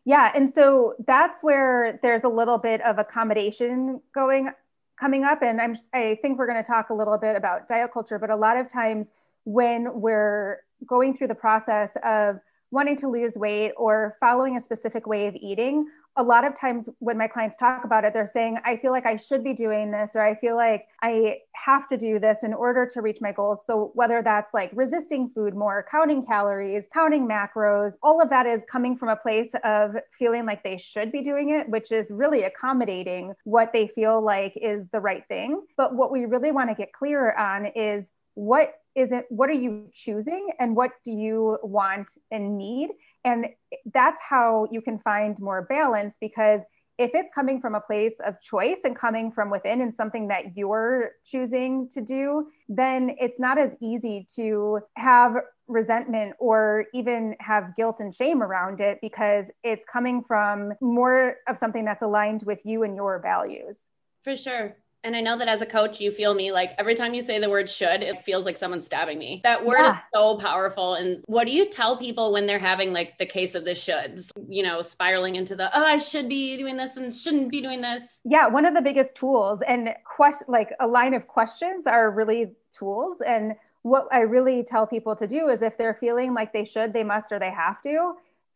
Yeah. 0.04 0.32
And 0.34 0.52
so 0.52 0.94
that's 1.06 1.44
where 1.44 2.00
there's 2.02 2.24
a 2.24 2.28
little 2.28 2.58
bit 2.58 2.80
of 2.80 2.98
accommodation 2.98 4.00
going 4.12 4.50
coming 4.98 5.22
up. 5.22 5.42
And 5.42 5.60
I'm 5.60 5.76
I 5.92 6.18
think 6.22 6.38
we're 6.38 6.48
going 6.48 6.62
to 6.62 6.68
talk 6.68 6.90
a 6.90 6.94
little 6.94 7.18
bit 7.18 7.36
about 7.36 7.68
diet 7.68 7.92
culture, 7.92 8.18
but 8.18 8.30
a 8.30 8.36
lot 8.36 8.56
of 8.56 8.66
times 8.68 9.12
when 9.44 10.00
we're 10.00 10.58
going 10.84 11.16
through 11.16 11.28
the 11.28 11.36
process 11.36 11.96
of 12.02 12.40
wanting 12.72 12.96
to 12.96 13.08
lose 13.08 13.36
weight 13.36 13.72
or 13.76 14.16
following 14.18 14.56
a 14.56 14.60
specific 14.60 15.06
way 15.06 15.28
of 15.28 15.36
eating, 15.36 15.86
a 16.16 16.23
lot 16.23 16.47
of 16.47 16.59
times 16.59 16.88
when 17.00 17.18
my 17.18 17.26
clients 17.26 17.56
talk 17.56 17.85
about 17.85 18.04
it, 18.04 18.12
they're 18.12 18.26
saying, 18.26 18.59
I 18.64 18.76
feel 18.76 18.92
like 18.92 19.06
I 19.06 19.16
should 19.16 19.42
be 19.42 19.52
doing 19.52 19.90
this, 19.90 20.12
or 20.14 20.23
I 20.23 20.37
feel 20.37 20.54
like 20.54 20.87
I 21.02 21.38
have 21.52 21.88
to 21.88 21.97
do 21.97 22.18
this 22.18 22.44
in 22.44 22.54
order 22.54 22.87
to 22.94 23.02
reach 23.02 23.18
my 23.21 23.33
goals. 23.33 23.64
So, 23.66 23.90
whether 23.94 24.23
that's 24.23 24.54
like 24.54 24.71
resisting 24.75 25.30
food 25.35 25.54
more, 25.54 25.85
counting 25.90 26.25
calories, 26.25 26.87
counting 26.92 27.28
macros, 27.28 27.94
all 28.02 28.23
of 28.23 28.30
that 28.30 28.47
is 28.47 28.62
coming 28.71 28.97
from 28.97 29.09
a 29.09 29.16
place 29.16 29.50
of 29.64 29.97
feeling 30.18 30.47
like 30.47 30.62
they 30.62 30.78
should 30.78 31.11
be 31.11 31.23
doing 31.23 31.50
it, 31.50 31.68
which 31.68 31.90
is 31.90 32.11
really 32.11 32.44
accommodating 32.44 33.35
what 33.44 33.73
they 33.73 33.88
feel 33.88 34.23
like 34.23 34.56
is 34.56 34.88
the 34.88 35.00
right 35.00 35.25
thing. 35.26 35.62
But 35.76 35.97
what 35.97 36.12
we 36.12 36.26
really 36.26 36.52
want 36.52 36.71
to 36.71 36.76
get 36.76 36.92
clear 36.92 37.33
on 37.33 37.66
is 37.66 38.09
what 38.35 38.75
is 38.94 39.12
it 39.12 39.26
what 39.28 39.49
are 39.49 39.54
you 39.54 39.88
choosing 39.92 40.50
and 40.59 40.76
what 40.76 40.92
do 41.04 41.12
you 41.12 41.59
want 41.62 42.11
and 42.30 42.56
need 42.56 42.90
and 43.24 43.46
that's 43.92 44.20
how 44.20 44.66
you 44.70 44.80
can 44.80 44.98
find 44.98 45.38
more 45.40 45.62
balance 45.62 46.16
because 46.20 46.60
if 46.96 47.10
it's 47.14 47.32
coming 47.34 47.60
from 47.60 47.74
a 47.74 47.80
place 47.80 48.20
of 48.24 48.40
choice 48.40 48.80
and 48.84 48.94
coming 48.94 49.32
from 49.32 49.50
within 49.50 49.80
and 49.80 49.92
something 49.92 50.28
that 50.28 50.56
you're 50.56 51.10
choosing 51.24 51.88
to 51.90 52.00
do, 52.00 52.46
then 52.68 53.16
it's 53.18 53.40
not 53.40 53.58
as 53.58 53.74
easy 53.82 54.26
to 54.36 54.78
have 54.96 55.34
resentment 55.66 56.36
or 56.38 56.84
even 56.94 57.34
have 57.40 57.74
guilt 57.74 57.98
and 57.98 58.14
shame 58.14 58.42
around 58.42 58.80
it 58.80 58.98
because 59.02 59.46
it's 59.64 59.84
coming 59.92 60.22
from 60.22 60.72
more 60.80 61.36
of 61.48 61.58
something 61.58 61.84
that's 61.84 62.02
aligned 62.02 62.42
with 62.44 62.60
you 62.64 62.84
and 62.84 62.94
your 62.94 63.20
values. 63.20 63.86
For 64.22 64.36
sure. 64.36 64.76
And 65.04 65.14
I 65.14 65.20
know 65.20 65.38
that 65.38 65.46
as 65.46 65.61
a 65.61 65.66
coach, 65.66 66.00
you 66.00 66.11
feel 66.11 66.34
me 66.34 66.50
like 66.50 66.75
every 66.78 66.94
time 66.94 67.14
you 67.14 67.23
say 67.23 67.38
the 67.38 67.50
word 67.50 67.68
should, 67.68 68.02
it 68.02 68.25
feels 68.25 68.44
like 68.46 68.56
someone's 68.56 68.87
stabbing 68.87 69.18
me. 69.18 69.42
That 69.44 69.64
word 69.64 69.80
yeah. 69.80 69.99
is 69.99 70.02
so 70.14 70.38
powerful. 70.38 70.94
And 70.94 71.23
what 71.26 71.44
do 71.44 71.52
you 71.52 71.68
tell 71.68 71.96
people 71.96 72.32
when 72.32 72.46
they're 72.46 72.58
having 72.58 72.92
like 72.92 73.18
the 73.18 73.26
case 73.26 73.54
of 73.54 73.64
the 73.64 73.73
shoulds, 73.73 74.30
you 74.49 74.62
know, 74.62 74.82
spiraling 74.82 75.37
into 75.37 75.54
the, 75.54 75.70
oh, 75.78 75.84
I 75.84 75.99
should 75.99 76.28
be 76.28 76.56
doing 76.56 76.76
this 76.76 76.96
and 76.96 77.14
shouldn't 77.14 77.50
be 77.50 77.61
doing 77.61 77.82
this? 77.82 78.20
Yeah. 78.25 78.46
One 78.46 78.64
of 78.64 78.75
the 78.75 78.80
biggest 78.80 79.14
tools 79.14 79.61
and 79.68 79.94
question, 80.04 80.46
like 80.49 80.73
a 80.80 80.87
line 80.87 81.14
of 81.14 81.28
questions 81.28 81.87
are 81.87 82.11
really 82.11 82.52
tools. 82.73 83.20
And 83.20 83.54
what 83.82 84.08
I 84.11 84.20
really 84.20 84.64
tell 84.64 84.87
people 84.87 85.14
to 85.16 85.26
do 85.26 85.49
is 85.49 85.61
if 85.61 85.76
they're 85.76 85.94
feeling 85.94 86.32
like 86.32 86.54
they 86.54 86.64
should, 86.64 86.94
they 86.94 87.04
must, 87.04 87.30
or 87.30 87.38
they 87.38 87.50
have 87.50 87.82
to, 87.82 88.14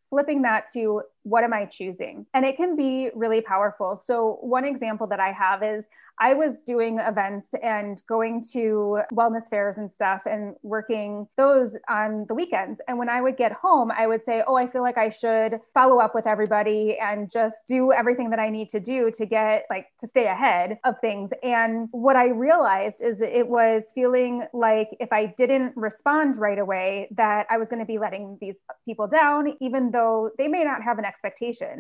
flipping 0.08 0.40
that 0.42 0.72
to 0.72 1.02
what 1.28 1.44
am 1.44 1.52
I 1.52 1.66
choosing? 1.66 2.26
And 2.34 2.44
it 2.44 2.56
can 2.56 2.76
be 2.76 3.10
really 3.14 3.40
powerful. 3.40 4.00
So, 4.02 4.38
one 4.40 4.64
example 4.64 5.06
that 5.08 5.20
I 5.20 5.32
have 5.32 5.62
is 5.62 5.84
I 6.20 6.34
was 6.34 6.60
doing 6.62 6.98
events 6.98 7.48
and 7.62 8.02
going 8.08 8.42
to 8.52 9.00
wellness 9.12 9.48
fairs 9.48 9.78
and 9.78 9.90
stuff 9.90 10.22
and 10.26 10.54
working 10.62 11.28
those 11.36 11.76
on 11.88 12.26
the 12.26 12.34
weekends. 12.34 12.80
And 12.88 12.98
when 12.98 13.08
I 13.08 13.20
would 13.20 13.36
get 13.36 13.52
home, 13.52 13.90
I 13.90 14.06
would 14.06 14.24
say, 14.24 14.42
Oh, 14.46 14.56
I 14.56 14.66
feel 14.66 14.82
like 14.82 14.98
I 14.98 15.10
should 15.10 15.60
follow 15.74 16.00
up 16.00 16.14
with 16.14 16.26
everybody 16.26 16.98
and 16.98 17.30
just 17.30 17.66
do 17.66 17.92
everything 17.92 18.30
that 18.30 18.38
I 18.38 18.50
need 18.50 18.68
to 18.70 18.80
do 18.80 19.10
to 19.12 19.26
get 19.26 19.66
like 19.70 19.86
to 20.00 20.06
stay 20.06 20.26
ahead 20.26 20.78
of 20.84 20.96
things. 21.00 21.30
And 21.42 21.88
what 21.92 22.16
I 22.16 22.28
realized 22.28 23.00
is 23.00 23.20
it 23.20 23.46
was 23.46 23.86
feeling 23.94 24.46
like 24.52 24.88
if 25.00 25.12
I 25.12 25.26
didn't 25.38 25.76
respond 25.76 26.36
right 26.36 26.58
away, 26.58 27.08
that 27.12 27.46
I 27.50 27.58
was 27.58 27.68
going 27.68 27.80
to 27.80 27.86
be 27.86 27.98
letting 27.98 28.38
these 28.40 28.60
people 28.84 29.06
down, 29.06 29.54
even 29.60 29.90
though 29.90 30.30
they 30.36 30.48
may 30.48 30.64
not 30.64 30.82
have 30.82 30.98
an 30.98 31.04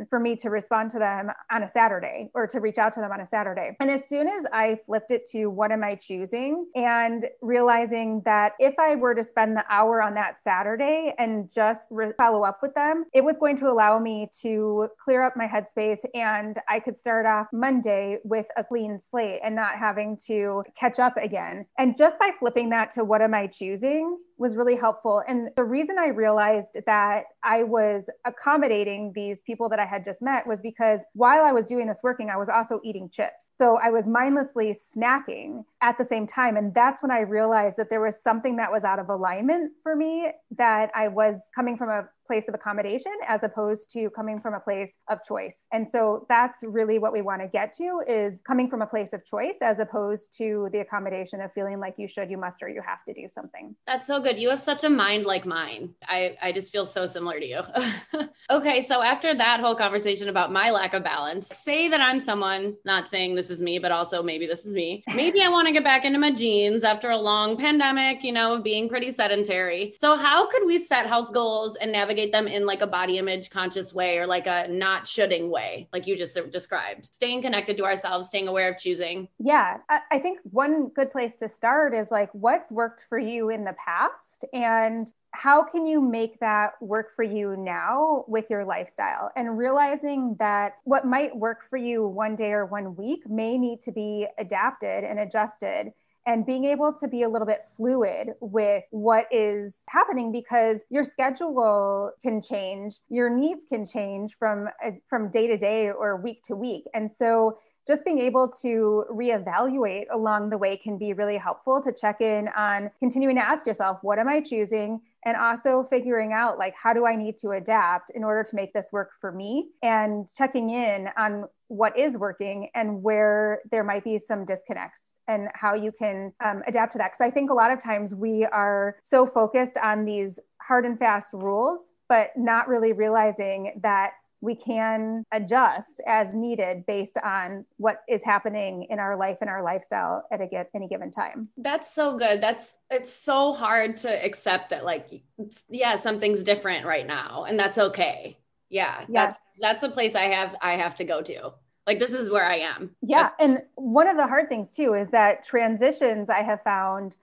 for 0.08 0.18
me 0.18 0.36
to 0.36 0.50
respond 0.50 0.90
to 0.90 0.98
them 0.98 1.30
on 1.50 1.62
a 1.62 1.68
Saturday 1.68 2.30
or 2.34 2.46
to 2.46 2.60
reach 2.60 2.78
out 2.78 2.92
to 2.94 3.00
them 3.00 3.12
on 3.12 3.20
a 3.20 3.26
Saturday. 3.26 3.76
And 3.80 3.90
as 3.90 4.08
soon 4.08 4.28
as 4.28 4.44
I 4.52 4.78
flipped 4.86 5.10
it 5.10 5.28
to 5.30 5.46
what 5.46 5.72
am 5.72 5.84
I 5.84 5.94
choosing 5.94 6.66
and 6.74 7.26
realizing 7.42 8.22
that 8.24 8.52
if 8.58 8.74
I 8.78 8.94
were 8.94 9.14
to 9.14 9.24
spend 9.24 9.56
the 9.56 9.64
hour 9.70 10.02
on 10.02 10.14
that 10.14 10.40
Saturday 10.40 11.14
and 11.18 11.50
just 11.52 11.88
re- 11.90 12.12
follow 12.16 12.42
up 12.42 12.58
with 12.62 12.74
them, 12.74 13.04
it 13.12 13.24
was 13.24 13.38
going 13.38 13.56
to 13.58 13.68
allow 13.68 13.98
me 13.98 14.28
to 14.42 14.88
clear 15.02 15.22
up 15.22 15.36
my 15.36 15.46
headspace 15.46 16.00
and 16.14 16.58
I 16.68 16.80
could 16.80 16.98
start 16.98 17.26
off 17.26 17.46
Monday 17.52 18.18
with 18.24 18.46
a 18.56 18.64
clean 18.64 18.98
slate 19.00 19.40
and 19.42 19.54
not 19.54 19.76
having 19.76 20.18
to 20.26 20.64
catch 20.78 20.98
up 20.98 21.16
again. 21.16 21.66
And 21.78 21.96
just 21.96 22.18
by 22.18 22.30
flipping 22.38 22.70
that 22.70 22.92
to 22.94 23.04
what 23.04 23.22
am 23.22 23.34
I 23.34 23.46
choosing, 23.46 24.18
was 24.38 24.56
really 24.56 24.76
helpful. 24.76 25.22
And 25.26 25.50
the 25.56 25.64
reason 25.64 25.98
I 25.98 26.08
realized 26.08 26.70
that 26.86 27.24
I 27.42 27.64
was 27.64 28.08
accommodating 28.24 29.12
these 29.14 29.40
people 29.40 29.68
that 29.68 29.78
I 29.78 29.84
had 29.84 30.04
just 30.04 30.22
met 30.22 30.46
was 30.46 30.60
because 30.60 31.00
while 31.14 31.44
I 31.44 31.52
was 31.52 31.66
doing 31.66 31.88
this 31.88 32.00
working, 32.02 32.30
I 32.30 32.36
was 32.36 32.48
also 32.48 32.80
eating 32.84 33.10
chips. 33.10 33.50
So 33.58 33.78
I 33.82 33.90
was 33.90 34.06
mindlessly 34.06 34.76
snacking 34.96 35.64
at 35.80 35.98
the 35.98 36.04
same 36.04 36.26
time. 36.26 36.56
And 36.56 36.74
that's 36.74 37.02
when 37.02 37.10
I 37.10 37.20
realized 37.20 37.76
that 37.76 37.90
there 37.90 38.00
was 38.00 38.20
something 38.22 38.56
that 38.56 38.72
was 38.72 38.84
out 38.84 38.98
of 38.98 39.08
alignment 39.08 39.72
for 39.82 39.94
me, 39.94 40.30
that 40.56 40.90
I 40.94 41.08
was 41.08 41.40
coming 41.54 41.76
from 41.76 41.88
a 41.90 42.08
place 42.28 42.46
of 42.46 42.54
accommodation 42.54 43.12
as 43.26 43.42
opposed 43.42 43.90
to 43.90 44.10
coming 44.10 44.38
from 44.40 44.54
a 44.54 44.60
place 44.60 44.92
of 45.08 45.18
choice. 45.26 45.64
And 45.72 45.88
so 45.88 46.26
that's 46.28 46.58
really 46.62 46.98
what 46.98 47.12
we 47.12 47.22
want 47.22 47.40
to 47.40 47.48
get 47.48 47.72
to 47.78 48.02
is 48.06 48.38
coming 48.46 48.68
from 48.68 48.82
a 48.82 48.86
place 48.86 49.12
of 49.14 49.24
choice 49.24 49.56
as 49.62 49.80
opposed 49.80 50.36
to 50.36 50.68
the 50.70 50.80
accommodation 50.80 51.40
of 51.40 51.52
feeling 51.54 51.80
like 51.80 51.94
you 51.96 52.06
should, 52.06 52.30
you 52.30 52.36
must, 52.36 52.62
or 52.62 52.68
you 52.68 52.82
have 52.86 53.02
to 53.08 53.14
do 53.14 53.26
something. 53.28 53.74
That's 53.86 54.06
so 54.06 54.20
good. 54.20 54.38
You 54.38 54.50
have 54.50 54.60
such 54.60 54.84
a 54.84 54.90
mind 54.90 55.24
like 55.24 55.46
mine. 55.46 55.94
I, 56.06 56.36
I 56.42 56.52
just 56.52 56.70
feel 56.70 56.84
so 56.84 57.06
similar 57.06 57.40
to 57.40 57.46
you. 57.46 57.62
okay. 58.50 58.82
So 58.82 59.02
after 59.02 59.34
that 59.34 59.60
whole 59.60 59.74
conversation 59.74 60.28
about 60.28 60.52
my 60.52 60.70
lack 60.70 60.92
of 60.92 61.02
balance, 61.02 61.48
say 61.48 61.88
that 61.88 62.00
I'm 62.00 62.20
someone, 62.20 62.74
not 62.84 63.08
saying 63.08 63.34
this 63.34 63.48
is 63.48 63.62
me, 63.62 63.78
but 63.78 63.90
also 63.90 64.22
maybe 64.22 64.46
this 64.46 64.66
is 64.66 64.74
me. 64.74 65.02
Maybe 65.14 65.40
I 65.40 65.48
want 65.48 65.67
to 65.68 65.72
get 65.72 65.84
back 65.84 66.04
into 66.04 66.18
my 66.18 66.30
jeans 66.30 66.84
after 66.84 67.10
a 67.10 67.16
long 67.16 67.56
pandemic, 67.56 68.22
you 68.22 68.32
know, 68.32 68.54
of 68.54 68.64
being 68.64 68.88
pretty 68.88 69.12
sedentary. 69.12 69.94
So 69.96 70.16
how 70.16 70.48
could 70.48 70.66
we 70.66 70.78
set 70.78 71.06
health 71.06 71.32
goals 71.32 71.76
and 71.76 71.92
navigate 71.92 72.08
navigate 72.08 72.32
them 72.32 72.46
in 72.46 72.66
like 72.66 72.80
a 72.80 72.86
body 72.86 73.18
image 73.18 73.50
conscious 73.50 73.94
way 73.94 74.18
or 74.18 74.26
like 74.26 74.46
a 74.46 74.66
not 74.68 75.06
shoulding 75.06 75.50
way, 75.50 75.88
like 75.92 76.06
you 76.06 76.16
just 76.16 76.38
described. 76.50 77.08
Staying 77.12 77.42
connected 77.42 77.76
to 77.76 77.84
ourselves, 77.84 78.28
staying 78.28 78.48
aware 78.48 78.70
of 78.70 78.78
choosing. 78.78 79.28
Yeah. 79.38 79.78
I 80.10 80.18
think 80.18 80.40
one 80.44 80.88
good 80.88 81.10
place 81.10 81.36
to 81.36 81.48
start 81.48 81.94
is 81.94 82.10
like 82.10 82.30
what's 82.32 82.70
worked 82.70 83.06
for 83.08 83.18
you 83.18 83.50
in 83.50 83.64
the 83.64 83.74
past 83.74 84.44
and 84.52 85.10
how 85.32 85.62
can 85.62 85.86
you 85.86 86.00
make 86.00 86.40
that 86.40 86.72
work 86.80 87.14
for 87.14 87.22
you 87.22 87.56
now 87.56 88.24
with 88.28 88.46
your 88.50 88.64
lifestyle? 88.64 89.30
And 89.36 89.58
realizing 89.58 90.36
that 90.38 90.76
what 90.84 91.06
might 91.06 91.36
work 91.36 91.68
for 91.68 91.76
you 91.76 92.06
one 92.06 92.34
day 92.34 92.52
or 92.52 92.66
one 92.66 92.96
week 92.96 93.28
may 93.28 93.58
need 93.58 93.80
to 93.82 93.92
be 93.92 94.26
adapted 94.38 95.04
and 95.04 95.18
adjusted 95.18 95.92
and 96.26 96.44
being 96.44 96.64
able 96.64 96.92
to 96.92 97.08
be 97.08 97.22
a 97.22 97.28
little 97.28 97.46
bit 97.46 97.62
fluid 97.74 98.34
with 98.40 98.84
what 98.90 99.26
is 99.30 99.82
happening 99.88 100.30
because 100.30 100.82
your 100.90 101.02
schedule 101.02 102.10
can 102.22 102.42
change 102.42 102.96
your 103.08 103.30
needs 103.30 103.64
can 103.66 103.86
change 103.86 104.36
from 104.38 104.68
uh, 104.84 104.90
from 105.08 105.30
day 105.30 105.46
to 105.46 105.56
day 105.56 105.90
or 105.90 106.16
week 106.16 106.42
to 106.44 106.54
week. 106.54 106.84
And 106.94 107.10
so 107.10 107.58
just 107.88 108.04
being 108.04 108.18
able 108.18 108.48
to 108.60 109.06
reevaluate 109.10 110.04
along 110.12 110.50
the 110.50 110.58
way 110.58 110.76
can 110.76 110.98
be 110.98 111.14
really 111.14 111.38
helpful 111.38 111.82
to 111.82 111.90
check 111.90 112.20
in 112.20 112.48
on 112.48 112.90
continuing 113.00 113.36
to 113.36 113.42
ask 113.42 113.66
yourself 113.66 113.98
what 114.02 114.18
am 114.18 114.28
i 114.28 114.40
choosing 114.40 115.00
and 115.28 115.36
also 115.36 115.82
figuring 115.82 116.32
out 116.32 116.56
like 116.58 116.74
how 116.74 116.94
do 116.94 117.04
i 117.04 117.14
need 117.14 117.36
to 117.36 117.50
adapt 117.50 118.08
in 118.14 118.24
order 118.24 118.42
to 118.42 118.56
make 118.56 118.72
this 118.72 118.88
work 118.92 119.10
for 119.20 119.30
me? 119.30 119.68
And 119.82 120.26
checking 120.34 120.70
in 120.70 121.10
on 121.18 121.44
what 121.68 121.98
is 121.98 122.16
working 122.16 122.70
and 122.74 123.02
where 123.02 123.60
there 123.70 123.84
might 123.84 124.04
be 124.04 124.18
some 124.18 124.46
disconnects 124.46 125.12
and 125.26 125.48
how 125.52 125.74
you 125.74 125.92
can 125.92 126.32
um, 126.42 126.62
adapt 126.66 126.92
to 126.92 126.98
that. 126.98 127.12
Because 127.12 127.26
i 127.26 127.30
think 127.30 127.50
a 127.50 127.54
lot 127.54 127.70
of 127.70 127.78
times 127.78 128.14
we 128.14 128.46
are 128.46 128.96
so 129.02 129.26
focused 129.26 129.76
on 129.76 130.06
these 130.06 130.40
hard 130.62 130.86
and 130.86 130.98
fast 130.98 131.34
rules 131.34 131.90
but 132.08 132.30
not 132.36 132.68
really 132.68 132.94
realizing 132.94 133.78
that 133.82 134.12
we 134.40 134.54
can 134.54 135.24
adjust 135.32 136.00
as 136.06 136.34
needed 136.34 136.86
based 136.86 137.18
on 137.18 137.64
what 137.76 138.02
is 138.08 138.22
happening 138.24 138.86
in 138.88 138.98
our 138.98 139.16
life 139.16 139.38
and 139.40 139.50
our 139.50 139.62
lifestyle 139.62 140.26
at 140.30 140.40
a, 140.40 140.66
any 140.74 140.86
given 140.86 141.10
time. 141.10 141.48
That's 141.56 141.92
so 141.92 142.16
good. 142.16 142.40
That's 142.40 142.74
it's 142.90 143.12
so 143.12 143.52
hard 143.52 143.96
to 143.98 144.24
accept 144.24 144.70
that 144.70 144.84
like 144.84 145.22
yeah, 145.68 145.96
something's 145.96 146.42
different 146.42 146.86
right 146.86 147.06
now 147.06 147.44
and 147.48 147.58
that's 147.58 147.78
okay. 147.78 148.38
Yeah. 148.68 149.00
Yes. 149.00 149.08
That's 149.08 149.40
that's 149.60 149.82
a 149.82 149.88
place 149.88 150.14
I 150.14 150.24
have 150.24 150.54
I 150.62 150.76
have 150.76 150.96
to 150.96 151.04
go 151.04 151.20
to. 151.22 151.52
Like 151.86 151.98
this 151.98 152.12
is 152.12 152.30
where 152.30 152.44
I 152.44 152.58
am. 152.58 152.94
Yeah, 153.02 153.22
that's- 153.22 153.36
and 153.40 153.62
one 153.74 154.08
of 154.08 154.16
the 154.16 154.26
hard 154.26 154.48
things 154.48 154.72
too 154.72 154.94
is 154.94 155.08
that 155.10 155.42
transitions 155.44 156.30
I 156.30 156.42
have 156.42 156.62
found 156.62 157.16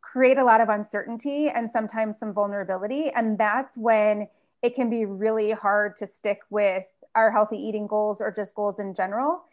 create 0.00 0.38
a 0.38 0.44
lot 0.44 0.60
of 0.60 0.68
uncertainty 0.68 1.48
and 1.48 1.70
sometimes 1.70 2.18
some 2.18 2.32
vulnerability 2.32 3.10
and 3.10 3.38
that's 3.38 3.76
when 3.76 4.28
it 4.66 4.74
can 4.74 4.90
be 4.90 5.04
really 5.04 5.52
hard 5.52 5.96
to 5.96 6.08
stick 6.08 6.40
with 6.50 6.82
our 7.14 7.30
healthy 7.30 7.56
eating 7.56 7.86
goals 7.86 8.20
or 8.20 8.32
just 8.32 8.52
goals 8.56 8.80
in 8.80 8.94
general 8.94 9.44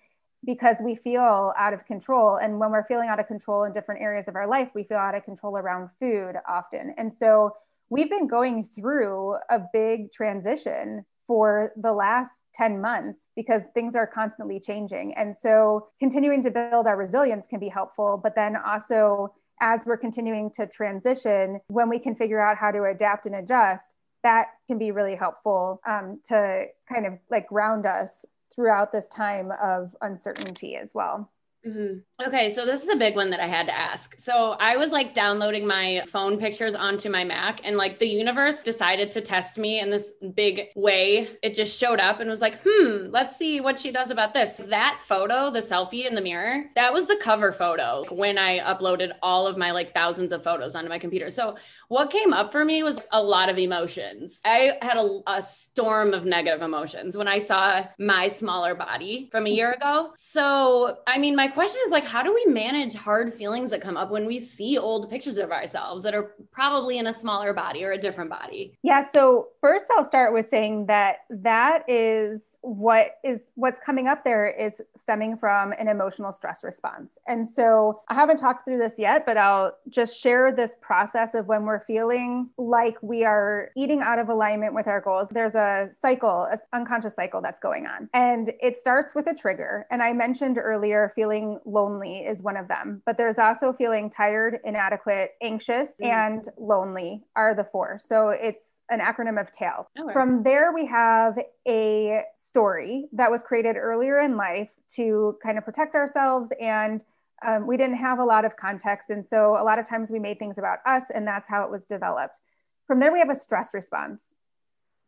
because 0.43 0.77
we 0.83 0.95
feel 0.95 1.53
out 1.55 1.71
of 1.71 1.85
control. 1.85 2.37
And 2.37 2.59
when 2.59 2.71
we're 2.71 2.83
feeling 2.85 3.09
out 3.09 3.19
of 3.19 3.27
control 3.27 3.65
in 3.65 3.73
different 3.73 4.01
areas 4.01 4.27
of 4.27 4.35
our 4.35 4.47
life, 4.47 4.71
we 4.73 4.83
feel 4.83 4.97
out 4.97 5.13
of 5.13 5.23
control 5.23 5.55
around 5.55 5.89
food 5.99 6.33
often. 6.49 6.95
And 6.97 7.13
so 7.13 7.55
we've 7.91 8.09
been 8.09 8.27
going 8.27 8.63
through 8.63 9.35
a 9.51 9.61
big 9.71 10.11
transition 10.11 11.05
for 11.27 11.73
the 11.77 11.93
last 11.93 12.41
10 12.55 12.81
months 12.81 13.21
because 13.35 13.61
things 13.75 13.95
are 13.95 14.07
constantly 14.07 14.59
changing. 14.59 15.13
And 15.13 15.37
so 15.37 15.89
continuing 15.99 16.41
to 16.41 16.49
build 16.49 16.87
our 16.87 16.97
resilience 16.97 17.45
can 17.45 17.59
be 17.59 17.69
helpful, 17.69 18.19
but 18.21 18.33
then 18.33 18.55
also 18.57 19.31
as 19.61 19.81
we're 19.85 19.97
continuing 19.97 20.49
to 20.51 20.65
transition, 20.65 21.61
when 21.67 21.87
we 21.87 21.99
can 21.99 22.15
figure 22.15 22.41
out 22.41 22.57
how 22.57 22.71
to 22.71 22.85
adapt 22.85 23.27
and 23.27 23.35
adjust, 23.35 23.87
that 24.23 24.47
can 24.67 24.77
be 24.77 24.91
really 24.91 25.15
helpful 25.15 25.81
um, 25.87 26.19
to 26.25 26.65
kind 26.91 27.05
of 27.05 27.13
like 27.29 27.47
ground 27.47 27.85
us 27.85 28.25
throughout 28.53 28.91
this 28.91 29.07
time 29.09 29.51
of 29.61 29.95
uncertainty 30.01 30.75
as 30.75 30.91
well. 30.93 31.31
Mm-hmm. 31.65 32.27
Okay, 32.27 32.49
so 32.49 32.65
this 32.65 32.83
is 32.83 32.89
a 32.89 32.95
big 32.95 33.15
one 33.15 33.29
that 33.29 33.39
I 33.39 33.47
had 33.47 33.67
to 33.67 33.77
ask. 33.77 34.19
So 34.19 34.51
I 34.59 34.75
was 34.75 34.91
like 34.91 35.13
downloading 35.13 35.65
my 35.65 36.03
phone 36.07 36.37
pictures 36.37 36.75
onto 36.75 37.09
my 37.09 37.23
Mac, 37.23 37.61
and 37.63 37.77
like 37.77 37.99
the 37.99 38.07
universe 38.07 38.63
decided 38.63 39.11
to 39.11 39.21
test 39.21 39.57
me 39.57 39.79
in 39.79 39.89
this 39.89 40.13
big 40.33 40.69
way. 40.75 41.29
It 41.41 41.53
just 41.53 41.77
showed 41.77 41.99
up 41.99 42.19
and 42.19 42.29
was 42.29 42.41
like, 42.41 42.59
hmm, 42.65 43.07
let's 43.11 43.37
see 43.37 43.61
what 43.61 43.79
she 43.79 43.91
does 43.91 44.11
about 44.11 44.33
this. 44.33 44.61
That 44.67 44.99
photo, 45.05 45.51
the 45.51 45.61
selfie 45.61 46.05
in 46.05 46.15
the 46.15 46.21
mirror, 46.21 46.65
that 46.75 46.93
was 46.93 47.07
the 47.07 47.17
cover 47.21 47.53
photo 47.53 48.03
when 48.09 48.37
I 48.37 48.59
uploaded 48.59 49.11
all 49.21 49.47
of 49.47 49.57
my 49.57 49.71
like 49.71 49.93
thousands 49.93 50.33
of 50.33 50.43
photos 50.43 50.75
onto 50.75 50.89
my 50.89 50.99
computer. 50.99 51.29
So 51.29 51.55
what 51.87 52.09
came 52.09 52.33
up 52.33 52.51
for 52.51 52.65
me 52.65 52.83
was 52.83 52.99
a 53.11 53.21
lot 53.21 53.49
of 53.49 53.57
emotions. 53.57 54.41
I 54.43 54.71
had 54.81 54.97
a, 54.97 55.19
a 55.27 55.41
storm 55.41 56.13
of 56.13 56.25
negative 56.25 56.61
emotions 56.61 57.15
when 57.15 57.27
I 57.27 57.39
saw 57.39 57.85
my 57.99 58.27
smaller 58.27 58.75
body 58.75 59.29
from 59.31 59.45
a 59.45 59.49
year 59.49 59.71
ago. 59.71 60.11
So, 60.15 60.97
I 61.07 61.19
mean, 61.19 61.35
my 61.35 61.52
question 61.53 61.79
is 61.85 61.91
like, 61.91 62.05
how 62.05 62.23
do 62.23 62.33
we 62.33 62.45
manage 62.45 62.93
hard 62.93 63.33
feelings 63.33 63.69
that 63.69 63.81
come 63.81 63.97
up 63.97 64.11
when 64.11 64.25
we 64.25 64.39
see 64.39 64.77
old 64.77 65.09
pictures 65.09 65.37
of 65.37 65.51
ourselves 65.51 66.03
that 66.03 66.13
are 66.13 66.35
probably 66.51 66.97
in 66.97 67.07
a 67.07 67.13
smaller 67.13 67.53
body 67.53 67.83
or 67.83 67.91
a 67.91 67.97
different 67.97 68.29
body? 68.29 68.77
Yeah. 68.83 69.07
So, 69.11 69.49
first, 69.61 69.85
I'll 69.97 70.05
start 70.05 70.33
with 70.33 70.49
saying 70.49 70.87
that 70.87 71.17
that 71.29 71.89
is 71.89 72.43
what 72.63 73.17
is 73.25 73.49
what's 73.55 73.79
coming 73.81 74.07
up 74.07 74.23
there 74.23 74.47
is 74.47 74.81
stemming 74.95 75.35
from 75.35 75.73
an 75.73 75.89
emotional 75.89 76.31
stress 76.31 76.63
response. 76.63 77.11
And 77.27 77.47
so 77.47 78.01
I 78.07 78.13
haven't 78.13 78.37
talked 78.37 78.63
through 78.63 78.77
this 78.77 78.95
yet, 78.97 79.25
but 79.25 79.35
I'll 79.35 79.73
just 79.89 80.17
share 80.19 80.49
this 80.55 80.77
process 80.81 81.33
of 81.33 81.47
when 81.47 81.65
we're 81.65 81.81
feeling 81.81 82.49
like 82.57 82.95
we 83.01 83.25
are 83.25 83.69
eating 83.75 84.01
out 84.01 84.17
of 84.17 84.29
alignment 84.29 84.73
with 84.73 84.87
our 84.87 85.01
goals. 85.01 85.27
There's 85.29 85.55
a 85.55 85.89
cycle, 85.91 86.47
an 86.49 86.59
unconscious 86.71 87.15
cycle 87.15 87.41
that's 87.41 87.59
going 87.59 87.85
on. 87.85 88.09
And 88.13 88.53
it 88.61 88.77
starts 88.77 89.13
with 89.13 89.27
a 89.27 89.35
trigger. 89.35 89.85
And 89.91 90.01
I 90.01 90.13
mentioned 90.13 90.57
earlier 90.57 91.11
feeling 91.15 91.59
lonely 91.65 92.19
is 92.19 92.41
one 92.41 92.55
of 92.55 92.69
them, 92.69 93.01
but 93.05 93.17
there's 93.17 93.39
also 93.39 93.73
feeling 93.73 94.09
tired, 94.09 94.59
inadequate, 94.63 95.31
anxious, 95.41 95.97
mm. 96.01 96.07
and 96.07 96.47
lonely 96.57 97.23
are 97.35 97.53
the 97.53 97.65
four. 97.65 97.99
So 98.01 98.29
it's 98.29 98.79
an 98.89 98.99
acronym 98.99 99.39
of 99.39 99.51
TAIL. 99.51 99.87
Okay. 99.99 100.13
From 100.13 100.43
there, 100.43 100.71
we 100.73 100.85
have 100.85 101.37
a 101.67 102.23
story 102.35 103.07
that 103.13 103.31
was 103.31 103.41
created 103.41 103.75
earlier 103.77 104.19
in 104.19 104.37
life 104.37 104.69
to 104.95 105.37
kind 105.41 105.57
of 105.57 105.65
protect 105.65 105.95
ourselves 105.95 106.51
and 106.61 107.03
um, 107.45 107.67
we 107.67 107.77
didn't 107.77 107.97
have 107.97 108.19
a 108.19 108.23
lot 108.23 108.45
of 108.45 108.55
context 108.55 109.09
and 109.09 109.25
so 109.25 109.57
a 109.59 109.63
lot 109.63 109.79
of 109.79 109.87
times 109.87 110.11
we 110.11 110.19
made 110.19 110.39
things 110.39 110.57
about 110.57 110.79
us 110.85 111.05
and 111.13 111.27
that's 111.27 111.47
how 111.49 111.63
it 111.63 111.71
was 111.71 111.85
developed 111.85 112.39
from 112.87 112.99
there 112.99 113.11
we 113.11 113.19
have 113.19 113.29
a 113.29 113.35
stress 113.35 113.73
response 113.73 114.33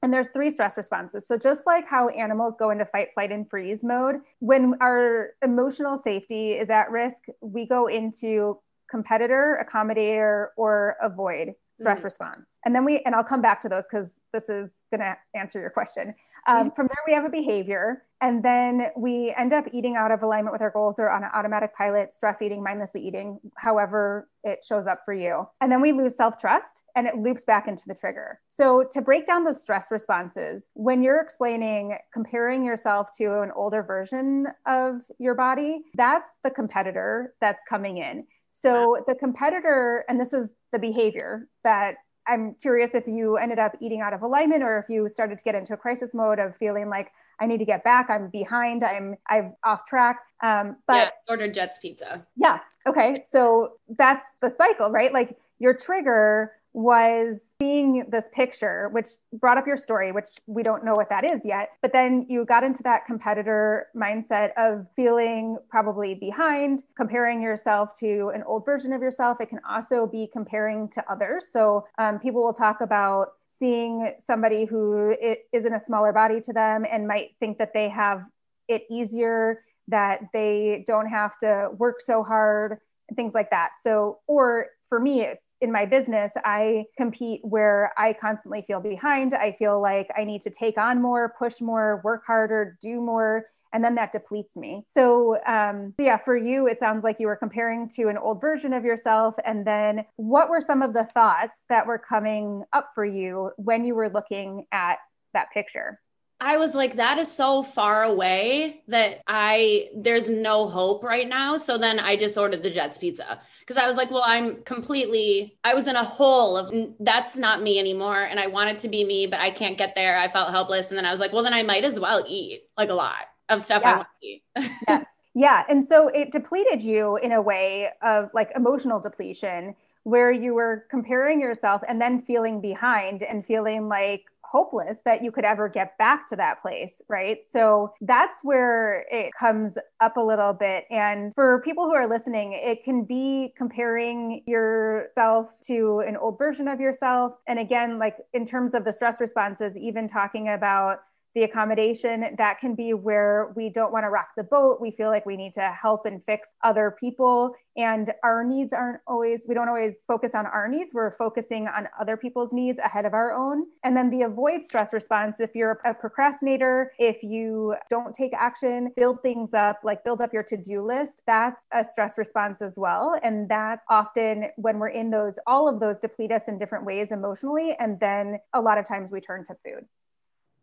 and 0.01 0.13
there's 0.13 0.29
three 0.29 0.49
stress 0.49 0.75
responses 0.75 1.27
so 1.27 1.37
just 1.37 1.65
like 1.65 1.87
how 1.87 2.09
animals 2.09 2.55
go 2.57 2.71
into 2.71 2.85
fight 2.85 3.09
flight 3.13 3.31
and 3.31 3.49
freeze 3.49 3.83
mode 3.83 4.15
when 4.39 4.73
our 4.81 5.29
emotional 5.43 5.97
safety 5.97 6.53
is 6.53 6.69
at 6.69 6.89
risk 6.91 7.23
we 7.41 7.65
go 7.65 7.87
into 7.87 8.59
competitor 8.89 9.63
accommodator 9.63 10.47
or 10.57 10.95
avoid 11.01 11.53
stress 11.75 11.99
mm-hmm. 11.99 12.05
response. 12.05 12.57
And 12.65 12.73
then 12.73 12.85
we, 12.85 12.99
and 13.05 13.13
I'll 13.13 13.23
come 13.23 13.41
back 13.41 13.61
to 13.61 13.69
those 13.69 13.85
because 13.89 14.11
this 14.33 14.49
is 14.49 14.75
going 14.91 15.01
to 15.01 15.17
answer 15.33 15.59
your 15.59 15.69
question. 15.69 16.15
Um, 16.47 16.57
mm-hmm. 16.57 16.75
From 16.75 16.87
there, 16.87 16.97
we 17.07 17.13
have 17.13 17.25
a 17.25 17.29
behavior, 17.29 18.03
and 18.21 18.43
then 18.43 18.89
we 18.95 19.33
end 19.35 19.51
up 19.51 19.65
eating 19.73 19.95
out 19.95 20.11
of 20.11 20.21
alignment 20.21 20.53
with 20.53 20.61
our 20.61 20.69
goals 20.69 20.99
or 20.99 21.09
on 21.09 21.23
an 21.23 21.31
automatic 21.33 21.75
pilot, 21.75 22.13
stress 22.13 22.41
eating, 22.41 22.63
mindlessly 22.63 23.05
eating, 23.05 23.39
however 23.57 24.29
it 24.43 24.63
shows 24.67 24.85
up 24.85 25.01
for 25.05 25.13
you. 25.13 25.43
And 25.59 25.71
then 25.71 25.81
we 25.81 25.91
lose 25.91 26.15
self 26.15 26.37
trust 26.37 26.83
and 26.95 27.07
it 27.07 27.17
loops 27.17 27.43
back 27.43 27.67
into 27.67 27.83
the 27.87 27.95
trigger. 27.95 28.39
So, 28.47 28.85
to 28.91 29.01
break 29.01 29.25
down 29.25 29.43
those 29.43 29.61
stress 29.61 29.87
responses, 29.89 30.67
when 30.73 31.01
you're 31.01 31.19
explaining 31.19 31.97
comparing 32.13 32.63
yourself 32.63 33.07
to 33.17 33.41
an 33.41 33.51
older 33.55 33.81
version 33.81 34.45
of 34.67 35.01
your 35.17 35.33
body, 35.33 35.81
that's 35.95 36.29
the 36.43 36.51
competitor 36.51 37.33
that's 37.41 37.63
coming 37.67 37.97
in. 37.97 38.25
So 38.61 39.03
the 39.05 39.15
competitor, 39.15 40.05
and 40.07 40.19
this 40.19 40.31
is 40.31 40.49
the 40.75 40.79
behavior 40.79 41.47
that 41.63 41.95
I'm 42.27 42.55
curious 42.55 42.93
if 42.93 43.07
you 43.07 43.37
ended 43.37 43.59
up 43.59 43.73
eating 43.79 44.01
out 44.01 44.13
of 44.13 44.21
alignment 44.21 44.61
or 44.61 44.79
if 44.79 44.89
you 44.89 45.07
started 45.07 45.37
to 45.37 45.43
get 45.43 45.55
into 45.55 45.73
a 45.73 45.77
crisis 45.77 46.13
mode 46.13 46.39
of 46.39 46.55
feeling 46.57 46.89
like 46.89 47.11
I 47.39 47.45
need 47.45 47.59
to 47.59 47.65
get 47.65 47.83
back, 47.83 48.09
I'm 48.09 48.29
behind, 48.29 48.83
I'm 48.83 49.15
I'm 49.29 49.55
off 49.63 49.85
track. 49.85 50.19
Um, 50.43 50.77
but 50.87 50.95
yeah, 50.95 51.09
ordered 51.29 51.53
Jets 51.53 51.77
pizza. 51.79 52.25
Yeah. 52.35 52.59
Okay. 52.87 53.23
So 53.29 53.73
that's 53.97 54.25
the 54.41 54.49
cycle, 54.49 54.89
right? 54.89 55.13
Like 55.13 55.37
your 55.59 55.73
trigger 55.73 56.51
was 56.75 57.39
seeing 57.57 58.03
this 58.09 58.27
picture, 58.33 58.89
which 58.89 59.11
brought 59.31 59.57
up 59.57 59.65
your 59.65 59.77
story, 59.77 60.11
which 60.11 60.27
we 60.45 60.61
don't 60.61 60.83
know 60.83 60.93
what 60.93 61.09
that 61.09 61.23
is 61.23 61.39
yet. 61.45 61.69
But 61.81 61.93
then 61.93 62.25
you 62.27 62.43
got 62.43 62.65
into 62.65 62.83
that 62.83 63.05
competitor 63.05 63.87
mindset 63.95 64.49
of 64.57 64.85
feeling 64.93 65.57
probably 65.69 66.15
behind, 66.15 66.83
comparing 66.97 67.41
yourself 67.41 67.97
to 67.99 68.29
an 68.35 68.43
old 68.43 68.65
version 68.65 68.91
of 68.91 69.01
yourself. 69.01 69.39
It 69.39 69.47
can 69.47 69.61
also 69.67 70.05
be 70.05 70.27
comparing 70.33 70.89
to 70.89 71.03
others. 71.09 71.45
So 71.49 71.85
um, 71.97 72.19
people 72.19 72.43
will 72.43 72.53
talk 72.53 72.81
about 72.81 73.29
seeing 73.47 74.13
somebody 74.19 74.65
who 74.65 75.15
is 75.53 75.63
in 75.63 75.75
a 75.75 75.79
smaller 75.79 76.11
body 76.11 76.41
to 76.41 76.51
them 76.51 76.85
and 76.91 77.07
might 77.07 77.37
think 77.39 77.57
that 77.59 77.71
they 77.73 77.87
have 77.87 78.25
it 78.67 78.83
easier, 78.91 79.63
that 79.87 80.19
they 80.33 80.83
don't 80.85 81.07
have 81.07 81.37
to 81.37 81.69
work 81.77 82.01
so 82.01 82.21
hard 82.21 82.79
things 83.15 83.33
like 83.33 83.49
that. 83.51 83.71
So, 83.81 84.19
or 84.27 84.67
for 84.87 84.99
me, 84.99 85.21
it's 85.21 85.44
in 85.65 85.71
my 85.71 85.85
business, 85.85 86.31
I 86.45 86.85
compete 86.95 87.41
where 87.43 87.91
I 87.97 88.13
constantly 88.13 88.63
feel 88.67 88.79
behind. 88.79 89.33
I 89.33 89.53
feel 89.53 89.81
like 89.81 90.07
I 90.15 90.23
need 90.23 90.41
to 90.43 90.51
take 90.51 90.77
on 90.77 91.01
more, 91.01 91.33
push 91.37 91.59
more, 91.59 92.01
work 92.03 92.23
harder, 92.25 92.77
do 92.79 93.01
more. 93.01 93.47
And 93.73 93.83
then 93.83 93.95
that 93.95 94.11
depletes 94.13 94.55
me. 94.55 94.85
So, 94.87 95.43
um, 95.45 95.95
yeah, 95.97 96.17
for 96.17 96.37
you, 96.37 96.67
it 96.67 96.79
sounds 96.79 97.03
like 97.03 97.17
you 97.19 97.27
were 97.27 97.35
comparing 97.35 97.89
to 97.95 98.07
an 98.07 98.17
old 98.17 98.39
version 98.39 98.71
of 98.73 98.85
yourself. 98.85 99.33
And 99.43 99.65
then 99.65 100.05
what 100.17 100.49
were 100.49 100.61
some 100.61 100.83
of 100.83 100.93
the 100.93 101.09
thoughts 101.13 101.57
that 101.67 101.87
were 101.87 101.97
coming 101.97 102.63
up 102.71 102.91
for 102.93 103.03
you 103.03 103.51
when 103.57 103.83
you 103.83 103.95
were 103.95 104.09
looking 104.09 104.67
at 104.71 104.99
that 105.33 105.47
picture? 105.51 105.99
I 106.39 106.57
was 106.57 106.75
like, 106.75 106.97
that 106.97 107.17
is 107.17 107.31
so 107.31 107.63
far 107.63 108.03
away 108.03 108.83
that 108.87 109.21
I, 109.25 109.89
there's 109.95 110.29
no 110.29 110.67
hope 110.67 111.03
right 111.03 111.27
now. 111.27 111.57
So 111.57 111.77
then 111.77 111.97
I 111.99 112.17
just 112.17 112.37
ordered 112.37 112.61
the 112.61 112.69
Jets 112.69 112.97
pizza 112.97 113.41
because 113.65 113.81
I 113.81 113.87
was 113.87 113.97
like, 113.97 114.11
well, 114.11 114.23
I'm 114.23 114.61
completely, 114.63 115.57
I 115.63 115.73
was 115.73 115.87
in 115.87 115.95
a 115.95 116.03
hole 116.03 116.55
of 116.55 116.71
that's 116.99 117.35
not 117.35 117.63
me 117.63 117.79
anymore. 117.79 118.23
And 118.23 118.39
I 118.39 118.45
wanted 118.45 118.77
to 118.79 118.87
be 118.87 119.03
me, 119.03 119.25
but 119.25 119.39
I 119.39 119.49
can't 119.49 119.77
get 119.77 119.95
there. 119.95 120.17
I 120.17 120.31
felt 120.31 120.51
helpless. 120.51 120.89
And 120.89 120.97
then 120.97 121.05
I 121.05 121.11
was 121.11 121.19
like, 121.19 121.33
well, 121.33 121.41
then 121.41 121.53
I 121.53 121.63
might 121.63 121.83
as 121.83 121.99
well 121.99 122.23
eat 122.27 122.63
like 122.77 122.89
a 122.89 122.93
lot 122.93 123.25
of 123.49 123.63
stuff 123.63 123.81
yeah. 123.83 123.91
I 123.91 123.95
want 123.97 124.07
to 124.21 124.27
eat. 124.27 124.43
yes. 124.87 125.07
Yeah. 125.33 125.63
And 125.67 125.85
so 125.85 126.09
it 126.09 126.31
depleted 126.31 126.83
you 126.83 127.17
in 127.17 127.31
a 127.31 127.41
way 127.41 127.89
of 128.03 128.29
like 128.33 128.51
emotional 128.55 128.99
depletion 128.99 129.75
where 130.03 130.31
you 130.31 130.53
were 130.53 130.85
comparing 130.91 131.41
yourself 131.41 131.81
and 131.87 131.99
then 131.99 132.21
feeling 132.21 132.61
behind 132.61 133.23
and 133.23 133.43
feeling 133.43 133.89
like 133.89 134.25
hopeless 134.55 134.99
that 135.03 135.21
you 135.21 135.33
could 135.33 135.43
ever 135.43 135.67
get 135.67 135.97
back 135.97 136.25
to 136.25 136.35
that 136.37 136.61
place, 136.61 137.01
right? 137.09 137.39
So 137.45 137.91
that's 137.99 138.39
where 138.41 139.05
it 139.11 139.31
comes 139.37 139.77
up 139.99 140.15
a 140.15 140.21
little 140.21 140.53
bit. 140.53 140.85
And 140.89 141.33
for 141.35 141.61
people 141.65 141.83
who 141.83 141.93
are 141.93 142.07
listening, 142.07 142.53
it 142.53 142.85
can 142.85 143.03
be 143.03 143.53
comparing 143.57 144.43
yourself 144.47 145.47
to 145.67 146.03
an 146.07 146.15
old 146.15 146.37
version 146.37 146.69
of 146.69 146.79
yourself. 146.79 147.33
And 147.49 147.59
again, 147.59 147.99
like 147.99 148.15
in 148.33 148.45
terms 148.45 148.73
of 148.73 148.85
the 148.85 148.93
stress 148.93 149.19
responses, 149.19 149.75
even 149.75 150.07
talking 150.07 150.47
about 150.47 150.99
the 151.35 151.43
accommodation 151.43 152.33
that 152.37 152.59
can 152.59 152.75
be 152.75 152.93
where 152.93 153.51
we 153.55 153.69
don't 153.69 153.91
want 153.91 154.05
to 154.05 154.09
rock 154.09 154.29
the 154.37 154.43
boat. 154.43 154.79
We 154.79 154.91
feel 154.91 155.09
like 155.09 155.25
we 155.25 155.35
need 155.35 155.53
to 155.55 155.75
help 155.79 156.05
and 156.05 156.23
fix 156.25 156.49
other 156.63 156.95
people. 156.97 157.53
And 157.75 158.13
our 158.23 158.43
needs 158.45 158.71
aren't 158.71 159.01
always 159.05 159.45
we 159.47 159.53
don't 159.53 159.67
always 159.67 159.97
focus 160.07 160.31
on 160.33 160.45
our 160.45 160.69
needs. 160.69 160.93
We're 160.93 161.13
focusing 161.15 161.67
on 161.67 161.89
other 161.99 162.15
people's 162.15 162.53
needs 162.53 162.79
ahead 162.79 163.05
of 163.05 163.13
our 163.13 163.33
own. 163.33 163.65
And 163.83 163.97
then 163.97 164.09
the 164.09 164.21
avoid 164.21 164.65
stress 164.65 164.93
response 164.93 165.35
if 165.39 165.51
you're 165.53 165.81
a 165.83 165.93
procrastinator 165.93 166.93
if 166.99 167.21
you 167.21 167.75
don't 167.89 168.15
take 168.15 168.31
action 168.33 168.93
build 168.95 169.21
things 169.21 169.53
up 169.53 169.81
like 169.83 170.03
build 170.05 170.21
up 170.21 170.33
your 170.33 170.43
to-do 170.43 170.85
list 170.85 171.21
that's 171.27 171.65
a 171.73 171.83
stress 171.83 172.17
response 172.17 172.61
as 172.61 172.75
well. 172.77 173.19
And 173.23 173.49
that's 173.49 173.85
often 173.89 174.45
when 174.55 174.79
we're 174.79 174.87
in 174.87 175.09
those 175.09 175.37
all 175.45 175.67
of 175.67 175.81
those 175.81 175.97
deplete 175.97 176.31
us 176.31 176.43
in 176.47 176.57
different 176.57 176.85
ways 176.85 177.11
emotionally. 177.11 177.75
And 177.77 177.99
then 177.99 178.39
a 178.53 178.61
lot 178.61 178.77
of 178.77 178.85
times 178.85 179.11
we 179.11 179.19
turn 179.19 179.43
to 179.45 179.55
food 179.65 179.85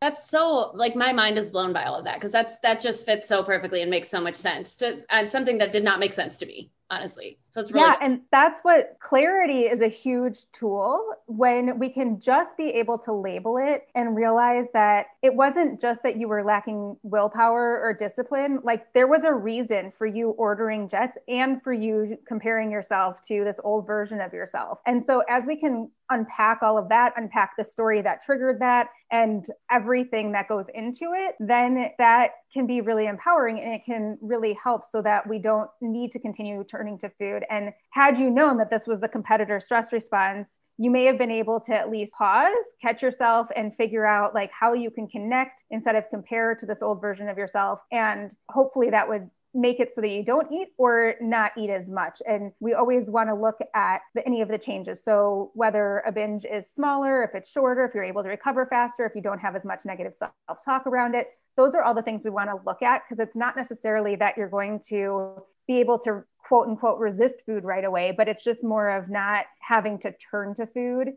that's 0.03 0.29
so 0.29 0.73
like 0.75 0.97
my 0.97 1.13
mind 1.13 1.39
is 1.39 1.49
blown 1.49 1.73
by 1.73 1.85
all 1.85 1.95
of 1.95 2.05
that 2.05 2.17
because 2.17 2.33
that's 2.33 2.57
that 2.65 2.81
just 2.81 3.07
fits 3.07 3.29
so 3.29 3.45
perfectly 3.45 3.83
and 3.83 3.91
makes 3.91 4.09
so 4.09 4.21
much 4.21 4.35
sense 4.35 4.75
to 4.75 5.01
and 5.11 5.31
something 5.31 5.59
that 5.59 5.71
did 5.71 5.85
not 5.85 6.01
make 6.01 6.13
sense 6.13 6.41
to 6.41 6.47
me 6.47 6.73
honestly. 6.93 7.39
So 7.51 7.61
it's 7.61 7.73
really 7.73 7.87
yeah, 7.87 7.97
and 8.01 8.21
that's 8.31 8.61
what 8.63 8.97
clarity 9.01 9.63
is 9.63 9.81
a 9.81 9.89
huge 9.89 10.51
tool 10.53 11.03
when 11.27 11.79
we 11.79 11.89
can 11.89 12.21
just 12.21 12.57
be 12.57 12.69
able 12.71 12.99
to 12.99 13.13
label 13.13 13.59
it 13.59 13.89
and 13.95 14.15
realize 14.15 14.67
that 14.75 15.07
it 15.23 15.35
wasn't 15.35 15.81
just 15.81 16.03
that 16.03 16.17
you 16.17 16.29
were 16.29 16.43
lacking 16.43 16.97
willpower 17.03 17.81
or 17.81 17.95
discipline. 17.95 18.61
Like 18.63 18.93
there 18.93 19.07
was 19.07 19.25
a 19.25 19.33
reason 19.33 19.93
for 19.97 20.07
you 20.07 20.31
ordering 20.31 20.89
jets 20.89 21.17
and 21.29 21.63
for 21.63 21.73
you 21.73 22.19
comparing 22.27 22.71
yourself 22.71 23.21
to 23.29 23.45
this 23.45 23.59
old 23.65 23.87
version 23.87 24.21
of 24.21 24.33
yourself. 24.33 24.79
And 24.87 25.03
so 25.03 25.23
as 25.29 25.47
we 25.47 25.57
can 25.57 25.91
unpack 26.11 26.63
all 26.63 26.79
of 26.79 26.89
that, 26.91 27.15
unpack 27.17 27.53
the 27.57 27.65
story 27.65 28.03
that 28.03 28.23
triggered 28.23 28.61
that 28.61 28.89
and 29.11 29.47
everything 29.71 30.33
that 30.33 30.49
goes 30.49 30.67
into 30.75 31.13
it, 31.15 31.35
then 31.41 31.91
that 31.99 32.31
can 32.53 32.67
be 32.67 32.81
really 32.81 33.07
empowering 33.07 33.61
and 33.61 33.73
it 33.73 33.83
can 33.85 34.19
really 34.21 34.57
help 34.63 34.85
so 34.85 35.01
that 35.03 35.27
we 35.27 35.39
don't 35.39 35.71
need 35.81 36.13
to 36.13 36.19
continue 36.19 36.65
to 36.99 37.11
food. 37.19 37.45
And 37.51 37.73
had 37.91 38.19
you 38.19 38.31
known 38.31 38.59
that 38.59 38.71
this 38.71 38.87
was 38.87 39.01
the 39.01 39.09
competitor 39.09 39.61
stress 39.61 39.93
response, 39.93 40.49
you 40.79 40.91
may 40.91 41.05
have 41.05 41.19
been 41.19 41.31
able 41.31 41.61
to 41.61 41.75
at 41.75 41.91
least 41.91 42.13
pause, 42.13 42.53
catch 42.81 43.03
yourself, 43.03 43.47
and 43.55 43.77
figure 43.77 44.07
out 44.07 44.35
like 44.35 44.51
how 44.59 44.73
you 44.73 44.91
can 44.91 45.07
connect 45.07 45.63
instead 45.71 45.97
of 45.97 46.05
compare 46.11 46.55
to 46.55 46.67
this 46.67 46.83
old 46.83 47.01
version 47.01 47.29
of 47.29 47.39
yourself. 47.39 47.81
And 47.93 48.35
hopefully 48.49 48.91
that 48.91 49.09
would 49.09 49.31
make 49.55 49.81
it 49.81 49.95
so 49.95 50.01
that 50.01 50.09
you 50.09 50.25
don't 50.25 50.51
eat 50.51 50.69
or 50.79 51.15
not 51.21 51.53
eat 51.59 51.71
as 51.71 51.91
much. 51.91 52.23
And 52.27 52.53
we 52.61 52.73
always 52.73 53.11
want 53.11 53.29
to 53.29 53.35
look 53.35 53.59
at 53.75 54.01
the, 54.15 54.27
any 54.27 54.41
of 54.41 54.49
the 54.49 54.59
changes. 54.59 55.05
So 55.05 55.51
whether 55.55 56.03
a 56.07 56.13
binge 56.13 56.45
is 56.45 56.71
smaller, 56.71 57.23
if 57.23 57.35
it's 57.35 57.51
shorter, 57.51 57.85
if 57.85 57.95
you're 57.95 58.05
able 58.05 58.23
to 58.23 58.29
recover 58.29 58.67
faster, 58.67 59.05
if 59.05 59.15
you 59.15 59.21
don't 59.21 59.41
have 59.41 59.55
as 59.55 59.65
much 59.65 59.85
negative 59.85 60.15
self 60.15 60.33
talk 60.65 60.87
around 60.87 61.15
it, 61.15 61.29
those 61.57 61.75
are 61.75 61.83
all 61.83 61.95
the 61.95 62.03
things 62.03 62.23
we 62.25 62.31
want 62.31 62.49
to 62.49 62.59
look 62.65 62.83
at 62.83 63.03
because 63.07 63.23
it's 63.23 63.37
not 63.37 63.57
necessarily 63.57 64.17
that 64.17 64.39
you're 64.39 64.49
going 64.49 64.81
to 64.89 65.43
be 65.67 65.81
able 65.81 65.99
to 65.99 66.25
quote 66.53 66.69
unquote 66.69 66.99
resist 66.99 67.37
food 67.47 67.65
right 67.65 67.83
away, 67.83 68.13
but 68.15 68.29
it's 68.29 68.45
just 68.45 68.63
more 68.63 68.91
of 68.91 69.09
not 69.09 69.47
having 69.61 69.99
to 69.99 70.13
turn 70.13 70.55
to 70.55 70.67
food 70.67 71.09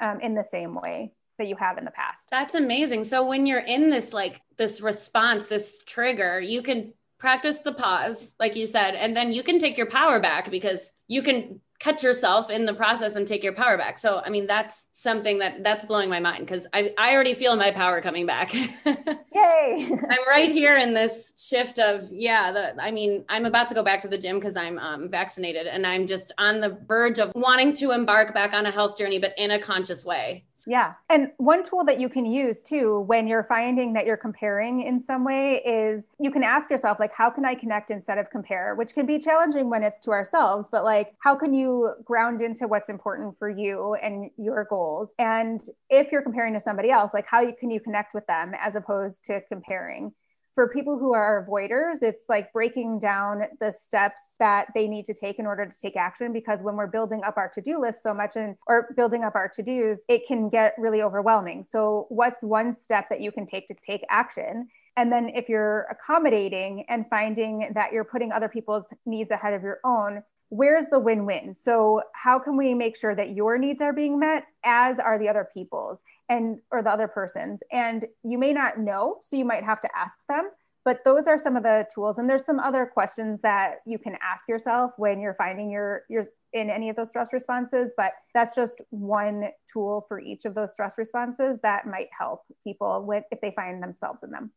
um, 0.00 0.20
in 0.20 0.36
the 0.36 0.44
same 0.44 0.72
way 0.72 1.10
that 1.36 1.48
you 1.48 1.56
have 1.56 1.78
in 1.78 1.84
the 1.84 1.90
past. 1.90 2.20
That's 2.30 2.54
amazing. 2.54 3.02
So 3.02 3.26
when 3.26 3.44
you're 3.44 3.58
in 3.58 3.90
this 3.90 4.12
like 4.12 4.40
this 4.56 4.80
response, 4.80 5.48
this 5.48 5.82
trigger, 5.84 6.40
you 6.40 6.62
can 6.62 6.92
practice 7.18 7.58
the 7.58 7.72
pause, 7.72 8.36
like 8.38 8.54
you 8.54 8.66
said, 8.66 8.94
and 8.94 9.16
then 9.16 9.32
you 9.32 9.42
can 9.42 9.58
take 9.58 9.76
your 9.76 9.90
power 9.90 10.20
back 10.20 10.48
because 10.48 10.92
you 11.08 11.22
can 11.22 11.60
catch 11.84 12.02
yourself 12.02 12.48
in 12.48 12.64
the 12.64 12.72
process 12.72 13.14
and 13.14 13.28
take 13.28 13.44
your 13.44 13.52
power 13.52 13.76
back. 13.76 13.98
So, 13.98 14.22
I 14.24 14.30
mean, 14.30 14.46
that's 14.46 14.86
something 14.94 15.38
that 15.40 15.62
that's 15.62 15.84
blowing 15.84 16.08
my 16.08 16.18
mind 16.18 16.46
because 16.46 16.66
I, 16.72 16.94
I 16.96 17.12
already 17.12 17.34
feel 17.34 17.56
my 17.56 17.72
power 17.72 18.00
coming 18.00 18.24
back. 18.24 18.54
Yay. 18.54 18.64
I'm 18.86 20.26
right 20.26 20.50
here 20.50 20.78
in 20.78 20.94
this 20.94 21.34
shift 21.36 21.78
of, 21.78 22.08
yeah, 22.10 22.52
the, 22.52 22.82
I 22.82 22.90
mean, 22.90 23.26
I'm 23.28 23.44
about 23.44 23.68
to 23.68 23.74
go 23.74 23.84
back 23.84 24.00
to 24.00 24.08
the 24.08 24.16
gym 24.16 24.38
because 24.38 24.56
I'm 24.56 24.78
um, 24.78 25.10
vaccinated 25.10 25.66
and 25.66 25.86
I'm 25.86 26.06
just 26.06 26.32
on 26.38 26.62
the 26.62 26.70
verge 26.88 27.18
of 27.18 27.32
wanting 27.34 27.74
to 27.74 27.90
embark 27.90 28.32
back 28.32 28.54
on 28.54 28.64
a 28.64 28.70
health 28.70 28.96
journey, 28.96 29.18
but 29.18 29.34
in 29.36 29.50
a 29.50 29.60
conscious 29.60 30.06
way. 30.06 30.44
Yeah. 30.66 30.94
And 31.10 31.30
one 31.36 31.62
tool 31.62 31.84
that 31.84 32.00
you 32.00 32.08
can 32.08 32.24
use 32.24 32.62
too 32.62 33.00
when 33.00 33.26
you're 33.26 33.44
finding 33.44 33.92
that 33.92 34.06
you're 34.06 34.16
comparing 34.16 34.80
in 34.80 34.98
some 34.98 35.22
way 35.22 35.56
is 35.62 36.08
you 36.18 36.30
can 36.30 36.42
ask 36.42 36.70
yourself, 36.70 36.98
like, 36.98 37.12
how 37.12 37.28
can 37.28 37.44
I 37.44 37.54
connect 37.54 37.90
instead 37.90 38.16
of 38.16 38.30
compare, 38.30 38.74
which 38.74 38.94
can 38.94 39.04
be 39.04 39.18
challenging 39.18 39.68
when 39.68 39.82
it's 39.82 39.98
to 40.00 40.10
ourselves, 40.12 40.68
but 40.72 40.82
like, 40.82 41.14
how 41.18 41.34
can 41.34 41.52
you 41.52 41.92
ground 42.04 42.40
into 42.40 42.66
what's 42.66 42.88
important 42.88 43.38
for 43.38 43.50
you 43.50 43.94
and 43.94 44.30
your 44.38 44.64
goals? 44.64 45.14
And 45.18 45.60
if 45.90 46.10
you're 46.10 46.22
comparing 46.22 46.54
to 46.54 46.60
somebody 46.60 46.90
else, 46.90 47.10
like, 47.12 47.26
how 47.26 47.44
can 47.52 47.70
you 47.70 47.80
connect 47.80 48.14
with 48.14 48.26
them 48.26 48.52
as 48.58 48.74
opposed 48.74 49.22
to 49.26 49.42
comparing? 49.42 50.14
For 50.54 50.68
people 50.68 50.98
who 50.98 51.12
are 51.14 51.44
avoiders, 51.44 52.02
it's 52.02 52.24
like 52.28 52.52
breaking 52.52 53.00
down 53.00 53.42
the 53.60 53.72
steps 53.72 54.36
that 54.38 54.68
they 54.74 54.86
need 54.86 55.04
to 55.06 55.14
take 55.14 55.38
in 55.38 55.46
order 55.46 55.66
to 55.66 55.80
take 55.80 55.96
action. 55.96 56.32
Because 56.32 56.62
when 56.62 56.76
we're 56.76 56.86
building 56.86 57.22
up 57.24 57.36
our 57.36 57.48
to 57.50 57.60
do 57.60 57.80
list 57.80 58.02
so 58.02 58.14
much 58.14 58.36
and 58.36 58.56
or 58.66 58.92
building 58.96 59.24
up 59.24 59.34
our 59.34 59.48
to 59.48 59.62
dos, 59.62 60.02
it 60.08 60.26
can 60.26 60.48
get 60.48 60.74
really 60.78 61.02
overwhelming. 61.02 61.64
So, 61.64 62.06
what's 62.08 62.42
one 62.42 62.74
step 62.74 63.08
that 63.10 63.20
you 63.20 63.32
can 63.32 63.46
take 63.46 63.66
to 63.68 63.74
take 63.86 64.02
action? 64.08 64.68
And 64.96 65.10
then, 65.10 65.30
if 65.34 65.48
you're 65.48 65.88
accommodating 65.90 66.84
and 66.88 67.04
finding 67.10 67.72
that 67.74 67.92
you're 67.92 68.04
putting 68.04 68.30
other 68.30 68.48
people's 68.48 68.86
needs 69.06 69.32
ahead 69.32 69.54
of 69.54 69.62
your 69.62 69.80
own, 69.84 70.22
where's 70.48 70.86
the 70.86 70.98
win-win? 70.98 71.54
So 71.54 72.02
how 72.14 72.38
can 72.38 72.56
we 72.56 72.74
make 72.74 72.96
sure 72.96 73.14
that 73.14 73.34
your 73.34 73.58
needs 73.58 73.80
are 73.80 73.92
being 73.92 74.18
met 74.18 74.44
as 74.64 74.98
are 74.98 75.18
the 75.18 75.28
other 75.28 75.48
people's 75.52 76.02
and 76.28 76.58
or 76.70 76.82
the 76.82 76.90
other 76.90 77.08
person's? 77.08 77.60
And 77.72 78.06
you 78.22 78.38
may 78.38 78.52
not 78.52 78.78
know 78.78 79.16
so 79.20 79.36
you 79.36 79.44
might 79.44 79.64
have 79.64 79.80
to 79.82 79.88
ask 79.96 80.14
them 80.28 80.50
but 80.84 81.02
those 81.02 81.26
are 81.26 81.38
some 81.38 81.56
of 81.56 81.62
the 81.62 81.86
tools. 81.92 82.18
And 82.18 82.28
there's 82.28 82.44
some 82.44 82.60
other 82.60 82.84
questions 82.84 83.40
that 83.42 83.76
you 83.86 83.98
can 83.98 84.16
ask 84.22 84.46
yourself 84.48 84.92
when 84.98 85.18
you're 85.18 85.34
finding 85.34 85.70
your 85.70 86.02
your 86.08 86.24
in 86.52 86.70
any 86.70 86.88
of 86.88 86.94
those 86.94 87.08
stress 87.08 87.32
responses 87.32 87.92
but 87.96 88.12
that's 88.32 88.54
just 88.54 88.80
one 88.90 89.48
tool 89.70 90.06
for 90.06 90.20
each 90.20 90.44
of 90.44 90.54
those 90.54 90.70
stress 90.70 90.94
responses 90.96 91.58
that 91.62 91.84
might 91.84 92.06
help 92.16 92.42
people 92.62 93.04
with 93.04 93.24
if 93.32 93.40
they 93.40 93.52
find 93.56 93.82
themselves 93.82 94.22
in 94.22 94.30
them 94.30 94.52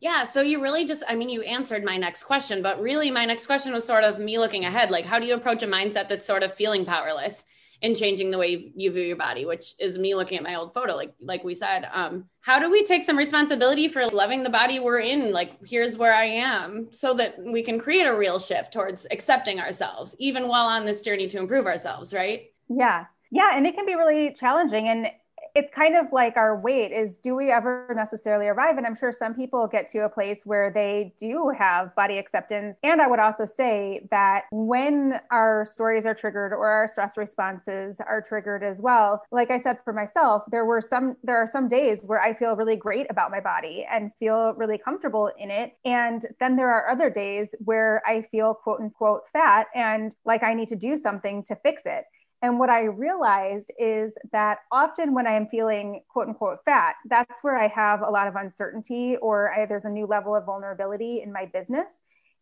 yeah. 0.00 0.24
So 0.24 0.40
you 0.40 0.62
really 0.62 0.84
just, 0.84 1.02
I 1.08 1.14
mean, 1.14 1.28
you 1.28 1.42
answered 1.42 1.84
my 1.84 1.96
next 1.96 2.24
question, 2.24 2.62
but 2.62 2.80
really 2.80 3.10
my 3.10 3.24
next 3.24 3.46
question 3.46 3.72
was 3.72 3.84
sort 3.84 4.04
of 4.04 4.18
me 4.18 4.38
looking 4.38 4.64
ahead. 4.64 4.90
Like, 4.90 5.04
how 5.04 5.18
do 5.18 5.26
you 5.26 5.34
approach 5.34 5.62
a 5.62 5.66
mindset 5.66 6.08
that's 6.08 6.26
sort 6.26 6.42
of 6.42 6.54
feeling 6.54 6.84
powerless 6.84 7.44
in 7.80 7.94
changing 7.94 8.30
the 8.30 8.38
way 8.38 8.72
you 8.74 8.90
view 8.90 9.02
your 9.02 9.16
body, 9.16 9.44
which 9.44 9.74
is 9.78 9.98
me 9.98 10.14
looking 10.14 10.36
at 10.36 10.42
my 10.42 10.56
old 10.56 10.74
photo, 10.74 10.96
like, 10.96 11.14
like 11.20 11.44
we 11.44 11.54
said, 11.54 11.88
um, 11.92 12.24
how 12.40 12.58
do 12.58 12.70
we 12.70 12.82
take 12.82 13.04
some 13.04 13.16
responsibility 13.16 13.86
for 13.86 14.04
loving 14.08 14.42
the 14.42 14.50
body 14.50 14.80
we're 14.80 14.98
in? 14.98 15.30
Like, 15.30 15.52
here's 15.64 15.96
where 15.96 16.12
I 16.12 16.24
am 16.24 16.88
so 16.90 17.14
that 17.14 17.36
we 17.38 17.62
can 17.62 17.78
create 17.78 18.06
a 18.06 18.16
real 18.16 18.40
shift 18.40 18.72
towards 18.72 19.06
accepting 19.12 19.60
ourselves, 19.60 20.16
even 20.18 20.48
while 20.48 20.66
on 20.66 20.86
this 20.86 21.02
journey 21.02 21.28
to 21.28 21.38
improve 21.38 21.66
ourselves. 21.66 22.12
Right. 22.12 22.46
Yeah. 22.68 23.04
Yeah. 23.30 23.50
And 23.54 23.64
it 23.64 23.76
can 23.76 23.86
be 23.86 23.94
really 23.94 24.34
challenging. 24.34 24.88
And 24.88 25.08
it's 25.54 25.70
kind 25.72 25.96
of 25.96 26.06
like 26.12 26.36
our 26.36 26.58
weight 26.58 26.92
is 26.92 27.18
do 27.18 27.34
we 27.34 27.50
ever 27.50 27.92
necessarily 27.94 28.46
arrive? 28.46 28.76
And 28.78 28.86
i'm 28.86 28.94
sure 28.94 29.12
some 29.12 29.34
people 29.34 29.66
get 29.66 29.88
to 29.88 30.00
a 30.00 30.08
place 30.08 30.42
where 30.44 30.70
they 30.72 31.14
do 31.18 31.52
have 31.56 31.94
body 31.94 32.18
acceptance. 32.18 32.78
And 32.82 33.00
i 33.00 33.06
would 33.06 33.18
also 33.18 33.44
say 33.44 34.06
that 34.10 34.44
when 34.50 35.20
our 35.30 35.64
stories 35.64 36.06
are 36.06 36.14
triggered 36.14 36.52
or 36.52 36.66
our 36.66 36.88
stress 36.88 37.16
responses 37.16 37.96
are 38.00 38.22
triggered 38.22 38.62
as 38.62 38.80
well 38.80 39.22
like 39.30 39.50
i 39.50 39.58
said 39.58 39.78
for 39.84 39.92
myself 39.92 40.42
there 40.50 40.64
were 40.64 40.80
some 40.80 41.16
there 41.22 41.36
are 41.36 41.46
some 41.46 41.68
days 41.68 42.02
where 42.04 42.20
i 42.20 42.34
feel 42.34 42.54
really 42.56 42.76
great 42.76 43.06
about 43.10 43.30
my 43.30 43.40
body 43.40 43.86
and 43.90 44.10
feel 44.18 44.54
really 44.54 44.78
comfortable 44.78 45.30
in 45.38 45.50
it. 45.50 45.72
And 45.84 46.26
then 46.40 46.56
there 46.56 46.70
are 46.70 46.88
other 46.88 47.10
days 47.10 47.54
where 47.58 48.02
i 48.06 48.22
feel 48.30 48.54
quote 48.54 48.80
unquote 48.80 49.22
fat 49.32 49.66
and 49.74 50.14
like 50.24 50.42
i 50.42 50.54
need 50.54 50.68
to 50.68 50.76
do 50.76 50.96
something 50.96 51.42
to 51.44 51.56
fix 51.56 51.82
it 51.84 52.04
And 52.40 52.58
what 52.58 52.70
I 52.70 52.84
realized 52.84 53.72
is 53.78 54.12
that 54.32 54.58
often 54.70 55.12
when 55.12 55.26
I 55.26 55.32
am 55.32 55.48
feeling 55.48 56.02
quote 56.08 56.28
unquote 56.28 56.58
fat, 56.64 56.94
that's 57.08 57.38
where 57.42 57.56
I 57.56 57.66
have 57.68 58.02
a 58.02 58.10
lot 58.10 58.28
of 58.28 58.36
uncertainty 58.36 59.16
or 59.16 59.52
I, 59.52 59.66
there's 59.66 59.84
a 59.84 59.90
new 59.90 60.06
level 60.06 60.36
of 60.36 60.44
vulnerability 60.44 61.20
in 61.22 61.32
my 61.32 61.46
business. 61.46 61.92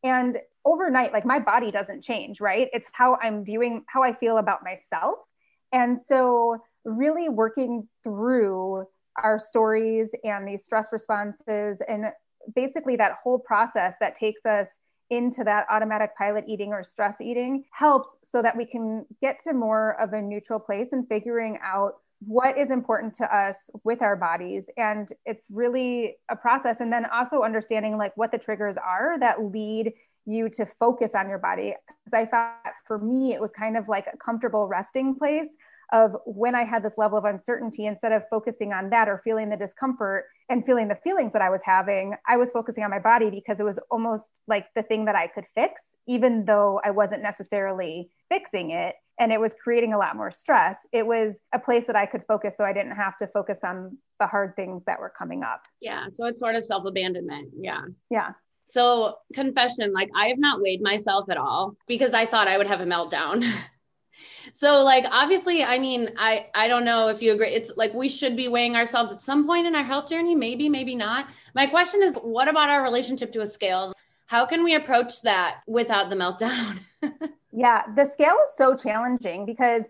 And 0.04 0.38
overnight, 0.64 1.12
like 1.12 1.24
my 1.24 1.38
body 1.38 1.70
doesn't 1.70 2.02
change, 2.02 2.40
right? 2.40 2.68
It's 2.72 2.86
how 2.92 3.16
I'm 3.22 3.44
viewing, 3.44 3.84
how 3.88 4.02
I 4.02 4.12
feel 4.12 4.36
about 4.36 4.62
myself. 4.62 5.16
And 5.72 6.00
so, 6.00 6.58
really 6.84 7.28
working 7.28 7.88
through 8.04 8.86
our 9.20 9.38
stories 9.38 10.14
and 10.22 10.46
these 10.46 10.64
stress 10.64 10.92
responses 10.92 11.78
and 11.88 12.04
basically 12.54 12.96
that 12.96 13.16
whole 13.22 13.38
process 13.38 13.94
that 14.00 14.14
takes 14.14 14.46
us 14.46 14.68
into 15.10 15.44
that 15.44 15.66
automatic 15.70 16.16
pilot 16.16 16.44
eating 16.48 16.72
or 16.72 16.82
stress 16.82 17.20
eating 17.20 17.64
helps 17.72 18.16
so 18.22 18.42
that 18.42 18.56
we 18.56 18.64
can 18.64 19.06
get 19.20 19.38
to 19.40 19.52
more 19.52 20.00
of 20.00 20.12
a 20.12 20.20
neutral 20.20 20.58
place 20.58 20.92
and 20.92 21.08
figuring 21.08 21.58
out 21.62 21.94
what 22.20 22.56
is 22.56 22.70
important 22.70 23.14
to 23.14 23.36
us 23.36 23.70
with 23.84 24.02
our 24.02 24.16
bodies. 24.16 24.68
And 24.76 25.08
it's 25.24 25.46
really 25.50 26.16
a 26.30 26.36
process. 26.36 26.80
And 26.80 26.92
then 26.92 27.04
also 27.06 27.42
understanding 27.42 27.98
like 27.98 28.16
what 28.16 28.32
the 28.32 28.38
triggers 28.38 28.76
are 28.76 29.18
that 29.20 29.42
lead 29.44 29.92
you 30.24 30.48
to 30.48 30.66
focus 30.66 31.14
on 31.14 31.28
your 31.28 31.38
body. 31.38 31.74
Because 32.04 32.14
i 32.14 32.28
found 32.28 32.54
for 32.86 32.98
me 32.98 33.32
it 33.32 33.40
was 33.40 33.50
kind 33.50 33.76
of 33.76 33.88
like 33.88 34.06
a 34.12 34.16
comfortable 34.16 34.66
resting 34.66 35.14
place 35.14 35.56
of 35.92 36.16
when 36.24 36.54
I 36.54 36.64
had 36.64 36.82
this 36.82 36.94
level 36.96 37.18
of 37.18 37.24
uncertainty, 37.24 37.86
instead 37.86 38.12
of 38.12 38.22
focusing 38.30 38.72
on 38.72 38.90
that 38.90 39.08
or 39.08 39.20
feeling 39.24 39.50
the 39.50 39.56
discomfort 39.56 40.24
and 40.48 40.64
feeling 40.64 40.88
the 40.88 40.98
feelings 41.02 41.32
that 41.32 41.42
I 41.42 41.50
was 41.50 41.60
having, 41.64 42.14
I 42.28 42.36
was 42.36 42.50
focusing 42.50 42.84
on 42.84 42.90
my 42.90 42.98
body 42.98 43.30
because 43.30 43.60
it 43.60 43.64
was 43.64 43.78
almost 43.90 44.26
like 44.46 44.66
the 44.74 44.82
thing 44.82 45.04
that 45.06 45.14
I 45.14 45.26
could 45.28 45.44
fix, 45.54 45.96
even 46.06 46.44
though 46.44 46.80
I 46.84 46.90
wasn't 46.90 47.22
necessarily 47.22 48.10
fixing 48.28 48.70
it. 48.70 48.94
And 49.18 49.32
it 49.32 49.40
was 49.40 49.54
creating 49.62 49.94
a 49.94 49.98
lot 49.98 50.16
more 50.16 50.30
stress. 50.30 50.86
It 50.92 51.06
was 51.06 51.38
a 51.54 51.58
place 51.58 51.86
that 51.86 51.96
I 51.96 52.04
could 52.04 52.22
focus 52.28 52.54
so 52.56 52.64
I 52.64 52.72
didn't 52.72 52.96
have 52.96 53.16
to 53.18 53.26
focus 53.28 53.58
on 53.64 53.96
the 54.20 54.26
hard 54.26 54.54
things 54.56 54.84
that 54.84 55.00
were 55.00 55.12
coming 55.16 55.42
up. 55.42 55.62
Yeah. 55.80 56.08
So 56.10 56.26
it's 56.26 56.40
sort 56.40 56.54
of 56.54 56.64
self 56.64 56.84
abandonment. 56.84 57.52
Yeah. 57.58 57.82
Yeah. 58.10 58.32
So, 58.68 59.18
confession 59.32 59.92
like, 59.92 60.10
I 60.14 60.26
have 60.26 60.38
not 60.38 60.60
weighed 60.60 60.82
myself 60.82 61.30
at 61.30 61.36
all 61.36 61.76
because 61.86 62.14
I 62.14 62.26
thought 62.26 62.48
I 62.48 62.58
would 62.58 62.66
have 62.66 62.80
a 62.80 62.84
meltdown. 62.84 63.48
so 64.52 64.82
like 64.82 65.04
obviously 65.10 65.62
i 65.64 65.78
mean 65.78 66.10
i 66.18 66.46
i 66.54 66.68
don't 66.68 66.84
know 66.84 67.08
if 67.08 67.20
you 67.22 67.32
agree 67.32 67.48
it's 67.48 67.72
like 67.76 67.92
we 67.94 68.08
should 68.08 68.36
be 68.36 68.48
weighing 68.48 68.76
ourselves 68.76 69.12
at 69.12 69.22
some 69.22 69.46
point 69.46 69.66
in 69.66 69.74
our 69.74 69.84
health 69.84 70.08
journey 70.08 70.34
maybe 70.34 70.68
maybe 70.68 70.94
not 70.94 71.28
my 71.54 71.66
question 71.66 72.02
is 72.02 72.14
what 72.22 72.48
about 72.48 72.68
our 72.68 72.82
relationship 72.82 73.32
to 73.32 73.40
a 73.40 73.46
scale 73.46 73.92
how 74.26 74.44
can 74.44 74.64
we 74.64 74.74
approach 74.74 75.22
that 75.22 75.60
without 75.66 76.10
the 76.10 76.16
meltdown 76.16 76.78
yeah 77.52 77.82
the 77.94 78.04
scale 78.04 78.36
is 78.44 78.56
so 78.56 78.74
challenging 78.74 79.46
because 79.46 79.84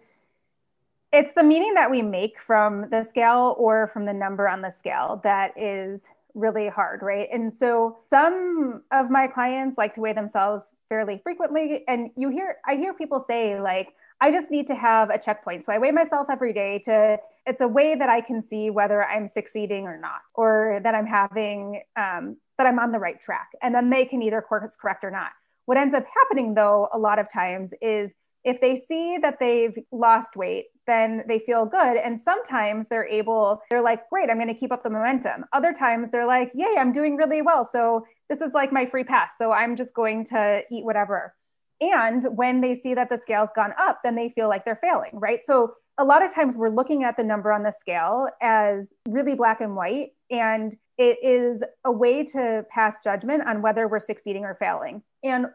it's 1.12 1.32
the 1.34 1.42
meaning 1.42 1.74
that 1.74 1.90
we 1.90 2.02
make 2.02 2.40
from 2.40 2.90
the 2.90 3.02
scale 3.02 3.54
or 3.58 3.86
from 3.92 4.04
the 4.04 4.12
number 4.12 4.48
on 4.48 4.60
the 4.60 4.70
scale 4.70 5.20
that 5.22 5.52
is 5.56 6.06
really 6.36 6.68
hard, 6.68 7.02
right? 7.02 7.28
And 7.32 7.54
so 7.54 7.96
some 8.08 8.82
of 8.92 9.10
my 9.10 9.26
clients 9.26 9.78
like 9.78 9.94
to 9.94 10.00
weigh 10.00 10.12
themselves 10.12 10.70
fairly 10.88 11.18
frequently. 11.22 11.82
And 11.88 12.10
you 12.14 12.28
hear, 12.28 12.58
I 12.64 12.76
hear 12.76 12.92
people 12.92 13.20
say, 13.20 13.58
like, 13.58 13.94
I 14.20 14.30
just 14.30 14.50
need 14.50 14.66
to 14.68 14.74
have 14.74 15.10
a 15.10 15.18
checkpoint. 15.18 15.64
So 15.64 15.72
I 15.72 15.78
weigh 15.78 15.90
myself 15.90 16.28
every 16.30 16.52
day 16.52 16.80
to, 16.86 17.18
it's 17.44 17.60
a 17.60 17.68
way 17.68 17.94
that 17.94 18.08
I 18.08 18.20
can 18.20 18.42
see 18.42 18.70
whether 18.70 19.04
I'm 19.04 19.28
succeeding 19.28 19.84
or 19.86 19.98
not, 19.98 20.22
or 20.34 20.80
that 20.82 20.94
I'm 20.94 21.06
having, 21.06 21.82
um, 21.96 22.36
that 22.56 22.66
I'm 22.66 22.78
on 22.78 22.92
the 22.92 22.98
right 22.98 23.20
track. 23.20 23.50
And 23.62 23.74
then 23.74 23.90
they 23.90 24.06
can 24.06 24.22
either 24.22 24.40
course 24.40 24.76
correct 24.80 25.04
or 25.04 25.10
not. 25.10 25.32
What 25.66 25.76
ends 25.76 25.94
up 25.94 26.04
happening 26.22 26.54
though, 26.54 26.88
a 26.92 26.98
lot 26.98 27.18
of 27.18 27.30
times 27.30 27.74
is 27.82 28.10
if 28.44 28.60
they 28.60 28.76
see 28.76 29.18
that 29.18 29.38
they've 29.40 29.76
lost 29.90 30.36
weight, 30.36 30.66
then 30.86 31.24
they 31.26 31.40
feel 31.40 31.66
good. 31.66 31.96
And 31.96 32.20
sometimes 32.20 32.86
they're 32.86 33.06
able, 33.06 33.60
they're 33.70 33.82
like, 33.82 34.08
great, 34.08 34.30
I'm 34.30 34.36
going 34.36 34.46
to 34.46 34.54
keep 34.54 34.70
up 34.70 34.84
the 34.84 34.90
momentum. 34.90 35.44
Other 35.52 35.72
times 35.72 36.10
they're 36.10 36.26
like, 36.26 36.52
yay, 36.54 36.76
I'm 36.78 36.92
doing 36.92 37.16
really 37.16 37.42
well. 37.42 37.68
So 37.70 38.06
this 38.30 38.40
is 38.40 38.52
like 38.54 38.72
my 38.72 38.86
free 38.86 39.02
pass. 39.02 39.32
So 39.36 39.50
I'm 39.50 39.74
just 39.76 39.92
going 39.94 40.24
to 40.26 40.62
eat 40.70 40.84
whatever. 40.84 41.34
And 41.80 42.24
when 42.36 42.60
they 42.60 42.74
see 42.74 42.94
that 42.94 43.10
the 43.10 43.18
scale's 43.18 43.50
gone 43.54 43.72
up, 43.78 44.00
then 44.02 44.14
they 44.14 44.30
feel 44.30 44.48
like 44.48 44.64
they're 44.64 44.80
failing, 44.82 45.10
right? 45.14 45.44
So 45.44 45.74
a 45.98 46.04
lot 46.04 46.24
of 46.24 46.34
times 46.34 46.56
we're 46.56 46.70
looking 46.70 47.04
at 47.04 47.16
the 47.16 47.24
number 47.24 47.52
on 47.52 47.62
the 47.62 47.72
scale 47.72 48.28
as 48.42 48.92
really 49.08 49.34
black 49.34 49.60
and 49.60 49.76
white. 49.76 50.10
And 50.30 50.76
it 50.98 51.18
is 51.22 51.62
a 51.84 51.92
way 51.92 52.24
to 52.24 52.64
pass 52.70 52.98
judgment 53.02 53.46
on 53.46 53.62
whether 53.62 53.88
we're 53.88 54.00
succeeding 54.00 54.44
or 54.44 54.54
failing. 54.54 55.02
And 55.22 55.46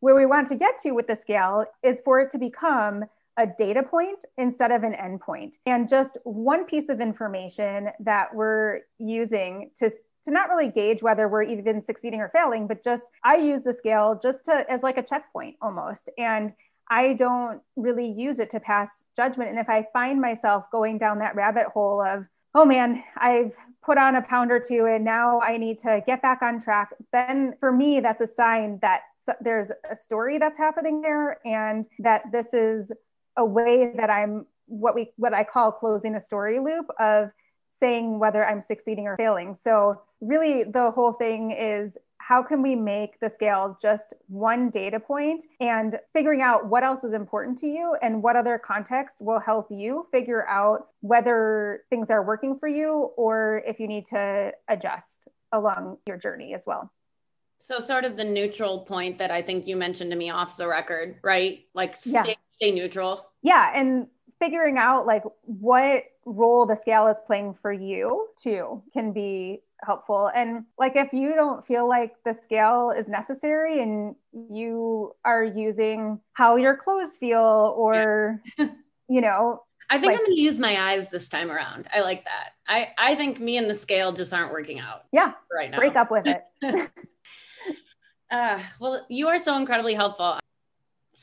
where 0.00 0.14
we 0.14 0.26
want 0.26 0.48
to 0.48 0.56
get 0.56 0.78
to 0.80 0.92
with 0.92 1.06
the 1.06 1.16
scale 1.16 1.64
is 1.82 2.00
for 2.04 2.20
it 2.20 2.30
to 2.30 2.38
become 2.38 3.04
a 3.36 3.46
data 3.46 3.82
point 3.82 4.24
instead 4.38 4.70
of 4.70 4.82
an 4.82 4.92
endpoint 4.92 5.52
and 5.64 5.88
just 5.88 6.18
one 6.24 6.64
piece 6.64 6.88
of 6.88 7.00
information 7.00 7.88
that 8.00 8.34
we're 8.34 8.80
using 8.98 9.70
to 9.76 9.90
to 10.24 10.30
not 10.30 10.48
really 10.48 10.68
gauge 10.68 11.02
whether 11.02 11.28
we're 11.28 11.42
even 11.42 11.82
succeeding 11.82 12.20
or 12.20 12.28
failing, 12.28 12.66
but 12.66 12.82
just 12.82 13.04
I 13.24 13.36
use 13.36 13.62
the 13.62 13.72
scale 13.72 14.18
just 14.20 14.44
to 14.46 14.64
as 14.68 14.82
like 14.82 14.98
a 14.98 15.02
checkpoint 15.02 15.56
almost. 15.60 16.10
And 16.18 16.52
I 16.88 17.14
don't 17.14 17.62
really 17.76 18.10
use 18.10 18.38
it 18.38 18.50
to 18.50 18.60
pass 18.60 19.04
judgment. 19.16 19.50
And 19.50 19.58
if 19.58 19.68
I 19.68 19.86
find 19.92 20.20
myself 20.20 20.64
going 20.72 20.98
down 20.98 21.20
that 21.20 21.36
rabbit 21.36 21.68
hole 21.68 22.02
of, 22.04 22.26
oh 22.54 22.64
man, 22.64 23.02
I've 23.16 23.52
put 23.82 23.96
on 23.96 24.16
a 24.16 24.22
pound 24.22 24.50
or 24.50 24.58
two 24.58 24.86
and 24.86 25.04
now 25.04 25.40
I 25.40 25.56
need 25.56 25.78
to 25.80 26.02
get 26.04 26.20
back 26.20 26.42
on 26.42 26.60
track, 26.60 26.90
then 27.12 27.54
for 27.60 27.72
me, 27.72 28.00
that's 28.00 28.20
a 28.20 28.26
sign 28.26 28.80
that 28.82 29.02
there's 29.40 29.70
a 29.88 29.94
story 29.94 30.38
that's 30.38 30.58
happening 30.58 31.00
there 31.00 31.38
and 31.46 31.86
that 32.00 32.24
this 32.32 32.52
is 32.52 32.90
a 33.36 33.44
way 33.44 33.92
that 33.96 34.10
I'm 34.10 34.46
what 34.66 34.94
we 34.94 35.12
what 35.16 35.34
I 35.34 35.44
call 35.44 35.72
closing 35.72 36.14
a 36.14 36.20
story 36.20 36.58
loop 36.58 36.86
of 36.98 37.30
saying 37.80 38.18
whether 38.18 38.44
I'm 38.44 38.60
succeeding 38.60 39.06
or 39.06 39.16
failing. 39.16 39.54
So, 39.54 40.02
really, 40.20 40.64
the 40.64 40.90
whole 40.90 41.12
thing 41.12 41.50
is 41.50 41.96
how 42.30 42.44
can 42.44 42.62
we 42.62 42.76
make 42.76 43.18
the 43.18 43.28
scale 43.28 43.76
just 43.82 44.14
one 44.28 44.70
data 44.70 45.00
point 45.00 45.42
and 45.58 45.98
figuring 46.12 46.42
out 46.42 46.68
what 46.68 46.84
else 46.84 47.02
is 47.02 47.12
important 47.12 47.58
to 47.58 47.66
you 47.66 47.96
and 48.02 48.22
what 48.22 48.36
other 48.36 48.56
context 48.56 49.20
will 49.20 49.40
help 49.40 49.66
you 49.68 50.06
figure 50.12 50.46
out 50.46 50.88
whether 51.00 51.82
things 51.90 52.08
are 52.08 52.22
working 52.22 52.56
for 52.56 52.68
you 52.68 53.10
or 53.16 53.64
if 53.66 53.80
you 53.80 53.88
need 53.88 54.06
to 54.06 54.52
adjust 54.68 55.26
along 55.50 55.96
your 56.06 56.16
journey 56.16 56.54
as 56.54 56.62
well. 56.66 56.92
So, 57.58 57.80
sort 57.80 58.04
of 58.04 58.16
the 58.16 58.24
neutral 58.24 58.80
point 58.80 59.18
that 59.18 59.32
I 59.32 59.42
think 59.42 59.66
you 59.66 59.76
mentioned 59.76 60.12
to 60.12 60.16
me 60.16 60.30
off 60.30 60.56
the 60.56 60.68
record, 60.68 61.16
right? 61.22 61.66
Like, 61.74 61.96
stay, 61.96 62.10
yeah. 62.10 62.34
stay 62.56 62.70
neutral. 62.70 63.26
Yeah. 63.42 63.72
And 63.74 64.06
figuring 64.38 64.78
out 64.78 65.06
like 65.06 65.22
what 65.42 66.04
role 66.30 66.66
the 66.66 66.76
scale 66.76 67.06
is 67.08 67.20
playing 67.26 67.54
for 67.60 67.72
you 67.72 68.28
too 68.36 68.82
can 68.92 69.12
be 69.12 69.62
helpful. 69.84 70.30
And 70.34 70.64
like 70.78 70.96
if 70.96 71.12
you 71.12 71.34
don't 71.34 71.64
feel 71.64 71.88
like 71.88 72.14
the 72.24 72.34
scale 72.34 72.92
is 72.96 73.08
necessary 73.08 73.82
and 73.82 74.14
you 74.32 75.14
are 75.24 75.44
using 75.44 76.20
how 76.32 76.56
your 76.56 76.76
clothes 76.76 77.10
feel 77.18 77.74
or, 77.76 78.40
yeah. 78.58 78.68
you 79.08 79.20
know, 79.20 79.64
I 79.88 79.98
think 79.98 80.12
like, 80.12 80.20
I'm 80.20 80.26
to 80.26 80.40
use 80.40 80.58
my 80.58 80.80
eyes 80.80 81.08
this 81.08 81.28
time 81.28 81.50
around. 81.50 81.88
I 81.92 82.00
like 82.00 82.24
that. 82.24 82.50
I, 82.68 82.90
I 82.96 83.16
think 83.16 83.40
me 83.40 83.56
and 83.56 83.68
the 83.68 83.74
scale 83.74 84.12
just 84.12 84.32
aren't 84.32 84.52
working 84.52 84.78
out. 84.78 85.04
Yeah. 85.12 85.32
Right 85.52 85.70
now. 85.70 85.78
Break 85.78 85.96
up 85.96 86.10
with 86.12 86.26
it. 86.26 86.44
uh, 88.30 88.60
well, 88.78 89.04
you 89.08 89.26
are 89.28 89.40
so 89.40 89.56
incredibly 89.56 89.94
helpful. 89.94 90.38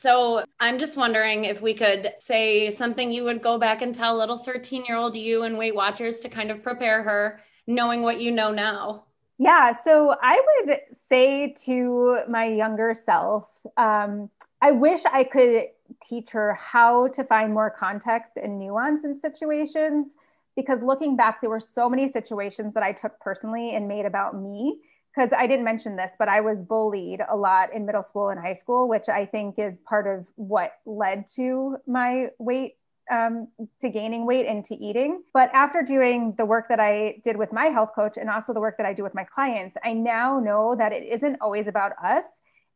So 0.00 0.44
I'm 0.60 0.78
just 0.78 0.96
wondering 0.96 1.42
if 1.42 1.60
we 1.60 1.74
could 1.74 2.12
say 2.20 2.70
something 2.70 3.10
you 3.10 3.24
would 3.24 3.42
go 3.42 3.58
back 3.58 3.82
and 3.82 3.92
tell 3.92 4.16
little 4.16 4.38
13 4.38 4.84
year 4.84 4.96
old 4.96 5.16
you 5.16 5.42
and 5.42 5.58
Weight 5.58 5.74
Watchers 5.74 6.20
to 6.20 6.28
kind 6.28 6.52
of 6.52 6.62
prepare 6.62 7.02
her, 7.02 7.40
knowing 7.66 8.02
what 8.02 8.20
you 8.20 8.30
know 8.30 8.52
now. 8.52 9.06
Yeah. 9.38 9.72
So 9.72 10.14
I 10.22 10.40
would 10.46 10.78
say 11.08 11.52
to 11.64 12.20
my 12.28 12.46
younger 12.46 12.94
self, 12.94 13.48
um, 13.76 14.30
I 14.62 14.70
wish 14.70 15.00
I 15.04 15.24
could 15.24 15.64
teach 16.00 16.30
her 16.30 16.54
how 16.54 17.08
to 17.08 17.24
find 17.24 17.52
more 17.52 17.68
context 17.68 18.34
and 18.40 18.56
nuance 18.56 19.02
in 19.02 19.18
situations 19.18 20.12
because 20.54 20.80
looking 20.80 21.16
back, 21.16 21.40
there 21.40 21.50
were 21.50 21.58
so 21.58 21.90
many 21.90 22.06
situations 22.06 22.72
that 22.74 22.84
I 22.84 22.92
took 22.92 23.18
personally 23.18 23.74
and 23.74 23.88
made 23.88 24.06
about 24.06 24.40
me 24.40 24.78
because 25.18 25.32
I 25.36 25.48
didn't 25.48 25.64
mention 25.64 25.96
this, 25.96 26.12
but 26.16 26.28
I 26.28 26.40
was 26.40 26.62
bullied 26.62 27.22
a 27.28 27.36
lot 27.36 27.72
in 27.72 27.84
middle 27.84 28.02
school 28.02 28.28
and 28.28 28.38
high 28.38 28.52
school, 28.52 28.88
which 28.88 29.08
I 29.08 29.26
think 29.26 29.58
is 29.58 29.78
part 29.78 30.06
of 30.06 30.26
what 30.36 30.74
led 30.86 31.26
to 31.34 31.78
my 31.88 32.28
weight 32.38 32.76
um, 33.10 33.48
to 33.80 33.88
gaining 33.88 34.26
weight 34.26 34.46
and 34.46 34.64
to 34.66 34.76
eating. 34.76 35.22
But 35.34 35.50
after 35.52 35.82
doing 35.82 36.34
the 36.36 36.44
work 36.44 36.68
that 36.68 36.78
I 36.78 37.20
did 37.24 37.36
with 37.36 37.52
my 37.52 37.64
health 37.64 37.90
coach 37.96 38.16
and 38.16 38.30
also 38.30 38.52
the 38.52 38.60
work 38.60 38.76
that 38.76 38.86
I 38.86 38.92
do 38.92 39.02
with 39.02 39.14
my 39.14 39.24
clients, 39.24 39.76
I 39.82 39.94
now 39.94 40.38
know 40.38 40.76
that 40.76 40.92
it 40.92 41.04
isn't 41.12 41.38
always 41.40 41.66
about 41.66 41.92
us. 42.02 42.24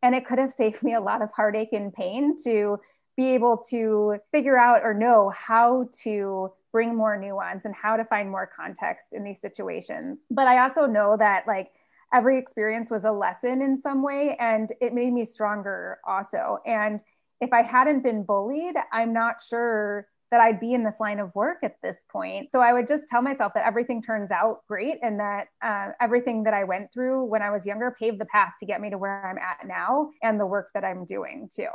And 0.02 0.14
it 0.14 0.26
could 0.26 0.38
have 0.38 0.52
saved 0.52 0.82
me 0.82 0.94
a 0.94 1.00
lot 1.00 1.22
of 1.22 1.30
heartache 1.30 1.72
and 1.72 1.94
pain 1.94 2.34
to 2.42 2.80
be 3.16 3.34
able 3.34 3.58
to 3.70 4.16
figure 4.32 4.58
out 4.58 4.82
or 4.82 4.94
know 4.94 5.30
how 5.30 5.88
to 6.02 6.52
bring 6.72 6.96
more 6.96 7.16
nuance 7.16 7.66
and 7.66 7.74
how 7.74 7.96
to 7.96 8.04
find 8.06 8.28
more 8.28 8.50
context 8.56 9.12
in 9.12 9.22
these 9.22 9.40
situations. 9.40 10.20
But 10.28 10.48
I 10.48 10.64
also 10.64 10.86
know 10.86 11.16
that, 11.18 11.46
like, 11.46 11.70
every 12.12 12.38
experience 12.38 12.90
was 12.90 13.04
a 13.04 13.12
lesson 13.12 13.62
in 13.62 13.80
some 13.80 14.02
way 14.02 14.36
and 14.38 14.72
it 14.80 14.92
made 14.92 15.12
me 15.12 15.24
stronger 15.24 15.98
also 16.06 16.58
and 16.66 17.02
if 17.42 17.52
I 17.52 17.62
hadn't 17.62 18.04
been 18.04 18.22
bullied, 18.22 18.76
I'm 18.92 19.12
not 19.12 19.42
sure 19.46 20.06
that 20.30 20.40
I'd 20.40 20.60
be 20.60 20.72
in 20.72 20.84
this 20.84 20.94
line 21.00 21.18
of 21.18 21.34
work 21.34 21.58
at 21.62 21.74
this 21.82 22.04
point. 22.10 22.50
So 22.50 22.60
I 22.60 22.72
would 22.72 22.86
just 22.86 23.08
tell 23.08 23.20
myself 23.20 23.52
that 23.54 23.66
everything 23.66 24.00
turns 24.00 24.30
out 24.30 24.60
great 24.66 24.98
and 25.02 25.18
that 25.20 25.48
uh, 25.60 25.88
everything 26.00 26.44
that 26.44 26.54
I 26.54 26.64
went 26.64 26.90
through 26.94 27.24
when 27.24 27.42
I 27.42 27.50
was 27.50 27.66
younger 27.66 27.94
paved 27.98 28.18
the 28.18 28.24
path 28.26 28.52
to 28.60 28.66
get 28.66 28.80
me 28.80 28.90
to 28.90 28.96
where 28.96 29.26
I'm 29.26 29.36
at 29.38 29.66
now 29.66 30.10
and 30.22 30.40
the 30.40 30.46
work 30.46 30.68
that 30.72 30.84
I'm 30.84 31.04
doing 31.04 31.50
too. 31.54 31.66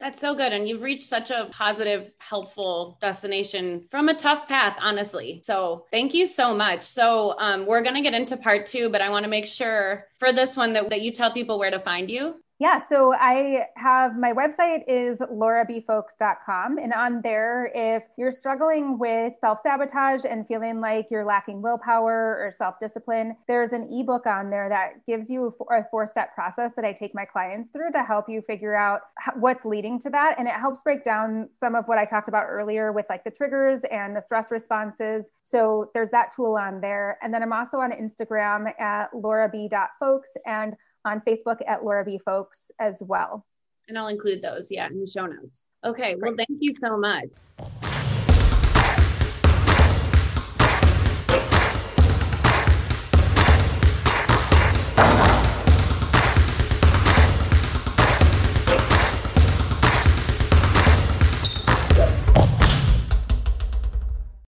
That's 0.00 0.18
so 0.18 0.34
good. 0.34 0.54
And 0.54 0.66
you've 0.66 0.80
reached 0.80 1.06
such 1.06 1.30
a 1.30 1.48
positive, 1.52 2.10
helpful 2.18 2.96
destination 3.02 3.86
from 3.90 4.08
a 4.08 4.14
tough 4.14 4.48
path, 4.48 4.78
honestly. 4.80 5.42
So 5.44 5.84
thank 5.90 6.14
you 6.14 6.24
so 6.24 6.56
much. 6.56 6.84
So 6.84 7.38
um, 7.38 7.66
we're 7.66 7.82
going 7.82 7.96
to 7.96 8.00
get 8.00 8.14
into 8.14 8.38
part 8.38 8.64
two, 8.64 8.88
but 8.88 9.02
I 9.02 9.10
want 9.10 9.24
to 9.24 9.30
make 9.30 9.46
sure 9.46 10.06
for 10.18 10.32
this 10.32 10.56
one 10.56 10.72
that, 10.72 10.88
that 10.88 11.02
you 11.02 11.12
tell 11.12 11.32
people 11.32 11.58
where 11.58 11.70
to 11.70 11.80
find 11.80 12.10
you. 12.10 12.36
Yeah, 12.60 12.78
so 12.86 13.14
I 13.14 13.68
have 13.76 14.18
my 14.18 14.34
website 14.34 14.84
is 14.86 15.16
laurabfolkes.com. 15.16 16.76
And 16.76 16.92
on 16.92 17.22
there, 17.22 17.72
if 17.74 18.02
you're 18.18 18.30
struggling 18.30 18.98
with 18.98 19.32
self 19.40 19.60
sabotage 19.62 20.26
and 20.28 20.46
feeling 20.46 20.78
like 20.78 21.06
you're 21.10 21.24
lacking 21.24 21.62
willpower 21.62 22.36
or 22.38 22.52
self 22.54 22.74
discipline, 22.78 23.34
there's 23.48 23.72
an 23.72 23.88
ebook 23.90 24.26
on 24.26 24.50
there 24.50 24.68
that 24.68 25.06
gives 25.06 25.30
you 25.30 25.56
a 25.70 25.84
four 25.90 26.06
step 26.06 26.34
process 26.34 26.72
that 26.76 26.84
I 26.84 26.92
take 26.92 27.14
my 27.14 27.24
clients 27.24 27.70
through 27.70 27.92
to 27.92 28.02
help 28.02 28.28
you 28.28 28.42
figure 28.42 28.76
out 28.76 29.00
what's 29.36 29.64
leading 29.64 29.98
to 30.02 30.10
that. 30.10 30.34
And 30.38 30.46
it 30.46 30.52
helps 30.52 30.82
break 30.82 31.02
down 31.02 31.48
some 31.58 31.74
of 31.74 31.86
what 31.86 31.96
I 31.96 32.04
talked 32.04 32.28
about 32.28 32.44
earlier 32.46 32.92
with 32.92 33.06
like 33.08 33.24
the 33.24 33.30
triggers 33.30 33.84
and 33.84 34.14
the 34.14 34.20
stress 34.20 34.50
responses. 34.50 35.30
So 35.44 35.90
there's 35.94 36.10
that 36.10 36.30
tool 36.36 36.58
on 36.58 36.82
there. 36.82 37.16
And 37.22 37.32
then 37.32 37.42
I'm 37.42 37.54
also 37.54 37.78
on 37.78 37.90
Instagram 37.90 38.78
at 38.78 39.10
laurab.folkes. 39.14 40.36
And 40.44 40.76
on 41.04 41.20
Facebook 41.20 41.58
at 41.66 41.84
Laura 41.84 42.04
B. 42.04 42.18
Folkes 42.18 42.70
as 42.78 43.02
well. 43.02 43.46
And 43.88 43.98
I'll 43.98 44.08
include 44.08 44.42
those, 44.42 44.70
yeah, 44.70 44.86
in 44.86 45.00
the 45.00 45.06
show 45.06 45.26
notes. 45.26 45.64
Okay, 45.84 46.14
well, 46.16 46.34
thank 46.36 46.60
you 46.60 46.72
so 46.72 46.96
much. 46.96 47.28